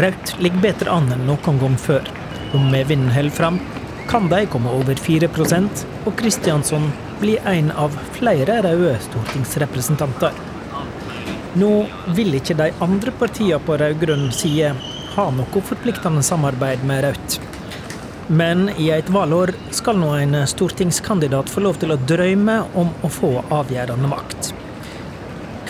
[0.00, 2.10] Raudt ligger bedre an enn noen gang før.
[2.54, 3.60] Om medvinden holder fram,
[4.10, 6.88] kan de komme over 4% og Kristiansson
[7.20, 10.34] bli en av flere røde stortingsrepresentanter.
[11.58, 11.70] Nå
[12.14, 14.72] vil ikke de andre partiene på rød-grønn side
[15.16, 17.49] ha noe forpliktende samarbeid med Rødt.
[18.30, 23.10] Men i et valgår skal nå en stortingskandidat få lov til å drømme om å
[23.10, 24.52] få avgjørende makt.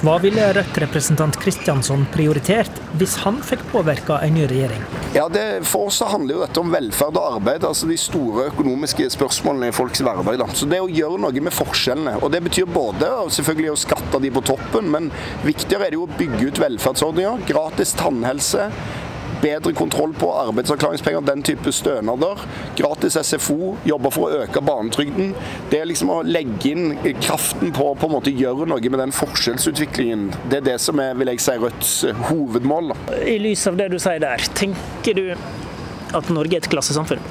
[0.00, 4.84] Hva ville Rødt-representant Kristjansson prioritert hvis han fikk påvirka en ny regjering?
[5.12, 9.10] Ja, det, For oss handler jo dette om velferd og arbeid, altså de store økonomiske
[9.16, 10.38] spørsmålene i folks hverdag.
[10.40, 10.48] Da.
[10.56, 12.16] Så Det å gjøre noe med forskjellene.
[12.20, 15.12] og Det betyr både selvfølgelig å skatte de på toppen, men
[15.44, 17.44] viktigere er det jo å bygge ut velferdsordninger.
[17.48, 18.70] Gratis tannhelse,
[19.42, 22.44] bedre kontroll på arbeidsavklaringspenger, den type stønader.
[22.78, 25.34] Gratis SFO, jobber for å øke barnetrygden.
[25.70, 29.14] Det er liksom å legge inn kraften på på en måte gjøre noe med den
[29.14, 30.30] forskjellsutviklingen.
[30.50, 31.92] Det er det som er vil jeg si, Rødts
[32.30, 32.94] hovedmål.
[33.26, 35.26] I lys av det du sier der, tenker du
[36.16, 37.22] at Norge er et klassesamfunn?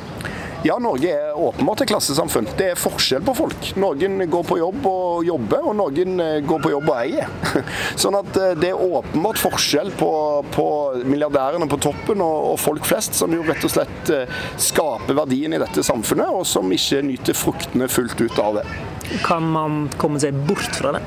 [0.63, 2.47] Ja, Norge er åpenbart et klassesamfunn.
[2.59, 3.69] Det er forskjell på folk.
[3.79, 7.31] Noen går på jobb og jobber, og noen eh, går på jobb og eier.
[8.01, 10.11] Sånn at eh, det er åpenbart forskjell på,
[10.51, 10.67] på
[11.07, 15.55] milliardærene på toppen og, og, folk flest, som jo rett og slett eh, skaper verdien
[15.55, 18.67] i dette samfunnet, og som ikke nyter fruktene fullt ut av det.
[19.25, 21.01] Kan man komme seg bort fra det?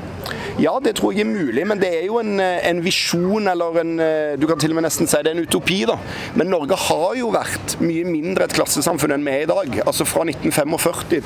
[0.61, 3.79] Ja, det tror jeg er mulig, men det er jo en, eh, en visjon, eller
[3.81, 5.95] en eh, Du kan til og med nesten si det er en utopi, da.
[6.37, 9.79] Men Norge har jo vært mye mindre et klassesamfunn enn vi er i dag.
[9.87, 11.23] Altså Fra 1945 til,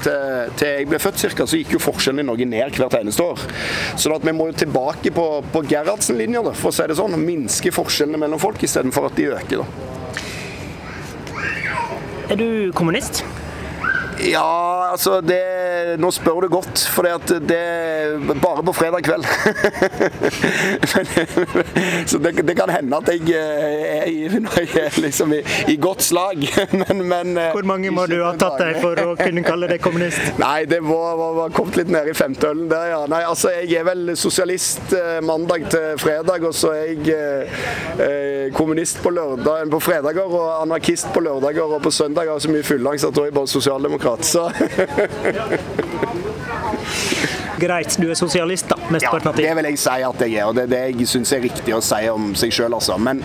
[0.55, 3.43] til jeg ble født ca., så gikk jo forskjellen i Norge ned hvert eneste år.
[3.99, 7.17] Så at vi må jo tilbake på, på Gerhardsen-linja, for å si det sånn.
[7.17, 9.65] og Minske forskjellene mellom folk istedenfor at de øker.
[9.65, 9.67] da.
[12.32, 13.25] Er du kommunist?
[14.18, 15.41] Ja, altså det,
[16.01, 19.26] Nå spør du godt, for det er bare på fredag kveld.
[22.09, 25.78] så det, det, kan hende at jeg eh, er i, jeg er liksom i, i
[25.82, 26.41] godt slag.
[26.82, 29.84] men, men, eh, Hvor mange må du ha tatt deg for å kunne kalle deg
[29.86, 30.34] kommunist?
[30.41, 33.03] Nei, det var, var, var kommet litt ned i femteølen der, ja.
[33.11, 37.13] Nei, altså Jeg er vel sosialist eh, mandag til fredag, og så er jeg
[38.01, 42.65] eh, kommunist på, lørdag, på fredager og anarkist på lørdager, og på søndager så mye
[42.65, 44.51] fylleangst at da er jeg bare sosialdemokrat akkurat, så
[47.58, 48.78] Greit, du er sosialist, da?
[49.01, 51.41] Ja, det vil jeg si at jeg er, og det er det jeg syns er
[51.41, 52.97] riktig å si om seg sjøl, altså.
[53.01, 53.24] Men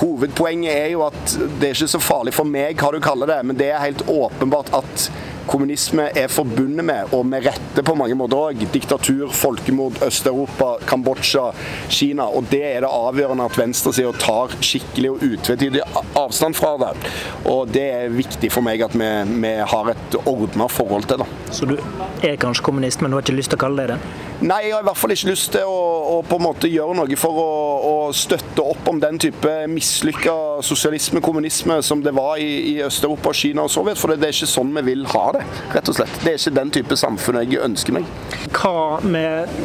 [0.00, 3.40] hovedpoenget er jo at det er ikke så farlig for meg hva du kaller det,
[3.50, 5.10] men det er helt åpenbart at
[5.46, 11.48] kommunisme er forbundet med, og med rette på mange måter òg, diktatur, folkemord, Øst-Europa, Kambodsja,
[11.88, 12.28] Kina.
[12.28, 15.82] Og det er det avgjørende at venstresida tar skikkelig og utvetydig
[16.16, 16.92] avstand fra det.
[17.46, 19.10] Og det er viktig for meg at vi,
[19.42, 21.28] vi har et ordna forhold til det.
[21.54, 24.24] Så du er kanskje kommunist, men du har ikke lyst til å kalle deg det?
[24.44, 25.76] Nei, jeg har i hvert fall ikke lyst til å,
[26.12, 27.46] å på en måte gjøre noe for å,
[27.88, 30.34] å støtte opp om den type mislykka
[30.66, 33.96] sosialisme, kommunisme, som det var i, i Øst-Europa, Kina og Sovjet.
[33.96, 36.20] For det, det er ikke sånn vi vil ha det, rett og slett.
[36.20, 38.08] Det er ikke den type samfunn jeg ønsker meg.
[38.52, 39.56] Hva med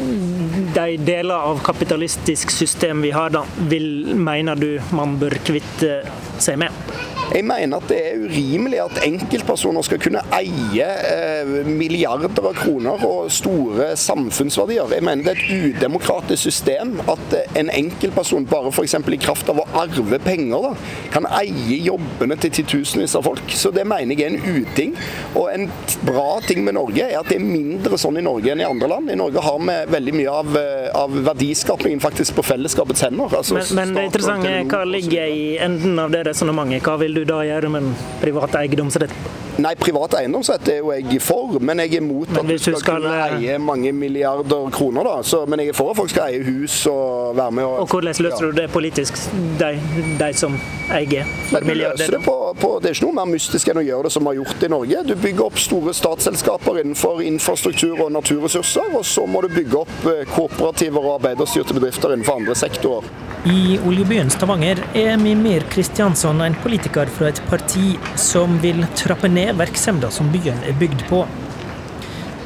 [0.75, 5.99] de deler av kapitalistisk system vi har, da, vil, mener du man bør kvitte
[6.39, 7.10] seg med?
[7.31, 13.05] Jeg mener at det er urimelig at enkeltpersoner skal kunne eie eh, milliarder av kroner
[13.07, 14.91] og store samfunnsverdier.
[14.97, 18.97] Jeg mener det er et udemokratisk system at eh, en enkeltperson bare f.eks.
[18.99, 20.73] i kraft av å arve penger da,
[21.13, 23.55] kan eie jobbene til titusenvis av folk.
[23.55, 24.97] Så det mener jeg er en uting.
[25.39, 25.69] Og en
[26.03, 28.91] bra ting med Norge er at det er mindre sånn i Norge enn i andre
[28.91, 29.11] land.
[29.13, 33.39] I Norge har vi veldig mye av, eh, av verdiskapingen faktisk på fellesskapets hender.
[33.39, 36.83] Altså, men, men det interessante er hva ligger i enden av det resonnementet?
[36.83, 39.13] Hva vil du da gjøre med en privat eiendomsrett?
[39.61, 43.03] Nei, privat eiendomsrett er jo jeg for, men jeg er mot at du skal, skal,
[43.03, 45.03] kunne eh, eie mange milliarder kroner.
[45.03, 45.15] da.
[45.27, 47.91] Så, men jeg er for at folk skal eie hus og være med og Og
[47.91, 48.51] Hvordan løser ja.
[48.51, 49.19] du det politisk,
[49.59, 49.71] de,
[50.19, 50.55] de som
[50.95, 52.15] eier for milliarder?
[52.15, 54.31] Det, på, på, det er ikke noe mer mystisk enn å gjøre det som vi
[54.31, 55.03] har gjort i Norge.
[55.11, 60.09] Du bygger opp store statsselskaper innenfor infrastruktur og naturressurser, og så må du bygge opp
[60.15, 63.30] eh, kooperativer og arbeiderstyrte bedrifter innenfor andre sektorer.
[63.45, 69.55] I oljebyen Stavanger er Mimir Kristiansson en politiker fra et parti som vil trappe ned
[69.57, 71.23] virksomheten som byen er bygd på.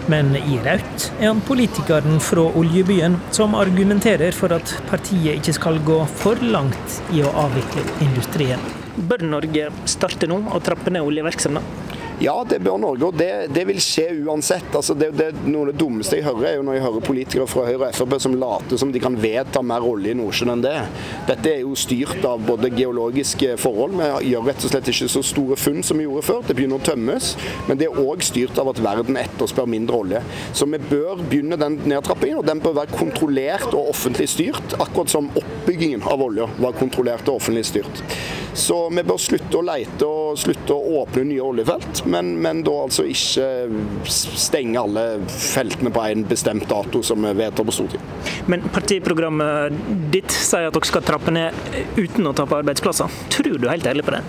[0.08, 5.82] Men i Raut er han politikeren fra oljebyen som argumenterer for at partiet ikke skal
[5.84, 8.64] gå for langt i å avvikle industrien.
[8.96, 11.95] Bør Norge starte nå og trappe ned oljevirksomheten?
[12.20, 14.70] Ja, det bør Norge, og det, det vil skje uansett.
[14.76, 17.48] Altså, det, det, noe av det dummeste jeg hører, er jo når jeg hører politikere
[17.52, 20.64] fra Høyre og Frp som later som de kan vedta mer olje i Nordsjøen enn
[20.64, 20.76] det.
[21.28, 25.24] Dette er jo styrt av både geologiske forhold, vi gjør rett og slett ikke så
[25.28, 26.42] store funn som vi gjorde før.
[26.48, 27.34] Det begynner å tømmes,
[27.68, 30.24] men det er òg styrt av at verden etterspør mindre olje.
[30.56, 35.12] Så vi bør begynne den nedtrappingen, og den bør være kontrollert og offentlig styrt, akkurat
[35.12, 35.30] som
[35.66, 38.02] oppbyggingen av olje var kontrollert og offentlig styrt.
[38.54, 42.76] Så vi bør slutte å leite og slutte å åpne nye oljefelt, men, men da
[42.86, 43.48] altså ikke
[44.08, 48.30] stenge alle feltene på en bestemt dato som vi vedtar på Stortinget.
[48.52, 49.82] Men partiprogrammet
[50.14, 51.58] ditt sier at dere skal trappe ned
[51.98, 53.18] uten å tape arbeidsplasser.
[53.34, 54.22] Tror du helt ærlig på det?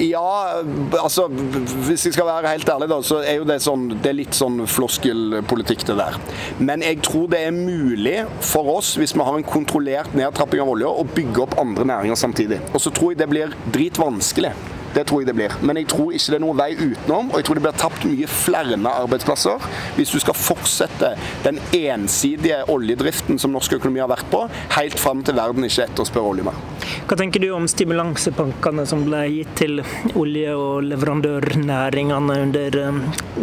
[0.00, 0.62] Ja,
[0.96, 4.16] altså hvis jeg skal være helt ærlig, da, så er jo det sånn Det er
[4.16, 6.16] litt sånn floskelpolitikk, det der.
[6.58, 10.72] Men jeg tror det er mulig for oss, hvis vi har en kontrollert nedtrapping av
[10.72, 12.62] olje, å bygge opp andre næringer samtidig.
[12.72, 14.54] Og så tror jeg det blir dritvanskelig.
[14.94, 15.54] Det tror jeg det blir.
[15.62, 17.30] Men jeg tror ikke det er noen vei utenom.
[17.30, 21.12] Og jeg tror det blir tapt mye flere arbeidsplasser hvis du skal fortsette
[21.44, 24.42] den ensidige oljedriften som norsk økonomi har vært på,
[24.76, 26.58] helt fram til verden ikke etterspør olje mer.
[27.10, 29.82] Hva tenker du om stimulansepakkene som ble gitt til
[30.18, 33.00] olje- og leverandørnæringene under um,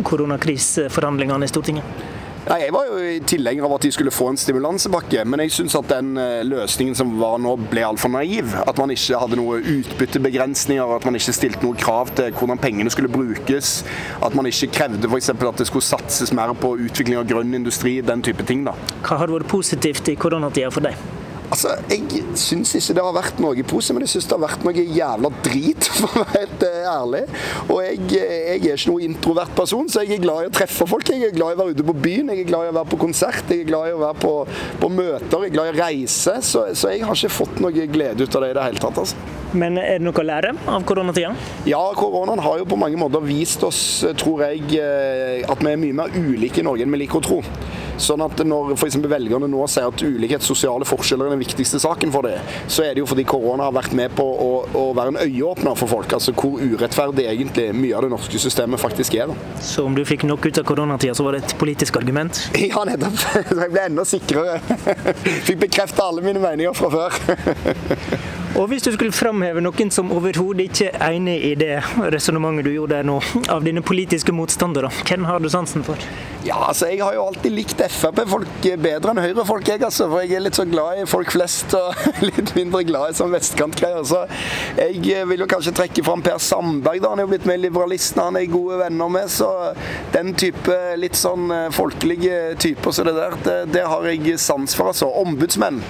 [0.07, 2.16] koronakriseforhandlingene i Stortinget?
[2.47, 5.75] Nei, Jeg var jo tilhenger av at de skulle få en stimulansepakke, men jeg syns
[5.75, 8.53] at den eh, løsningen som var nå, ble altfor naiv.
[8.63, 12.93] At man ikke hadde noe utbyttebegrensninger, at man ikke stilte noe krav til hvordan pengene
[12.93, 13.81] skulle brukes.
[14.23, 15.33] At man ikke krevde f.eks.
[15.35, 18.63] at det skulle satses mer på utvikling av grønn industri, den type ting.
[18.63, 18.77] da.
[19.03, 21.26] Hva har vært positivt i koronatida for deg?
[21.47, 24.65] Altså, Jeg syns ikke det har vært noe pose, men jeg syns det har vært
[24.67, 27.23] noe jævla drit, for å være helt eh, ærlig.
[27.69, 30.87] Og jeg, jeg, er ikke noe introvert person, så jeg er glad i å treffe
[30.89, 31.07] folk.
[31.13, 32.91] Jeg er glad i å være ute på byen, jeg er glad i å være
[32.91, 34.33] på konsert, jeg er glad i å være på,
[34.83, 36.37] på møter, jeg er glad i å reise.
[36.43, 39.01] Så, så, jeg har ikke fått noe glede ut av det i det hele tatt.
[39.05, 39.33] altså.
[39.57, 41.31] Men er det noe å lære av koronatida?
[41.69, 43.81] Ja, koronaen har jo på mange måter vist oss,
[44.19, 47.27] tror jeg, eh, at vi er mye mer ulike i Norge enn vi liker å
[47.29, 47.39] tro.
[48.01, 48.99] Sånn at når f.eks.
[49.09, 52.95] velgerne nå sier at ulikhet, sosiale forskjeller er den viktigste saken for dem, så er
[52.95, 56.13] det jo fordi korona har vært med på å, å være en øyeåpner for folk.
[56.17, 59.31] Altså hvor urettferdig egentlig mye av det norske systemet faktisk er.
[59.31, 59.61] Da.
[59.63, 62.43] Så om du fikk nok ut av koronatida, så var det et politisk argument?
[62.67, 63.15] Ja, nettopp.
[63.47, 64.57] Så jeg ble enda sikrere.
[65.47, 67.15] Fikk bekreftet alle mine meninger fra før.
[68.55, 71.81] Og hvis du skulle framheve noen som overhodet ikke er enig i det
[72.13, 73.19] resonnementet du gjorde der nå,
[73.51, 75.99] av dine politiske motstandere, hvem har du sansen for?
[76.47, 80.07] Ja, altså Jeg har jo alltid likt Frp-folk bedre enn Høyre-folk, jeg altså.
[80.07, 83.33] For jeg er litt så glad i folk flest og litt mindre glad i sånn
[83.33, 84.05] vestkantgreier.
[84.07, 84.23] Så
[84.79, 87.11] jeg vil jo kanskje trekke fram Per Sandberg, da.
[87.11, 89.31] Han er jo blitt med i Liberalistene, han er gode venner med.
[89.33, 89.49] Så
[90.15, 94.77] den type litt sånn folkelige typer som så det der, det, det, har jeg sans
[94.77, 95.11] for, altså.
[95.25, 95.81] Ombudsmenn,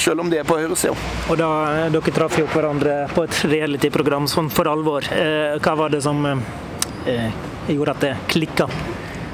[0.00, 0.96] selv om de er på høyresida.
[1.30, 1.50] Og da
[1.90, 5.06] dere traff jo hverandre på et reality-program sånn for alvor.
[5.10, 8.68] Eh, hva var det som eh, gjorde at det klikka?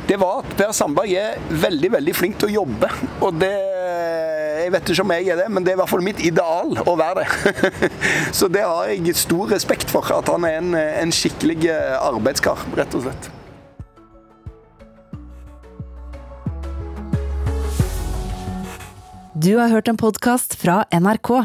[0.06, 2.90] Det var at Per Sandberg er veldig veldig flink til å jobbe.
[3.26, 3.54] Og det
[4.56, 6.72] Jeg vet ikke om jeg er det, men det er i hvert fall mitt ideal
[6.88, 7.90] å være det.
[8.38, 10.08] Så det har jeg stor respekt for.
[10.16, 11.68] At han er en, en skikkelig
[12.00, 13.28] arbeidskar, rett og slett.
[19.36, 21.44] Du har hørt en podkast fra NRK.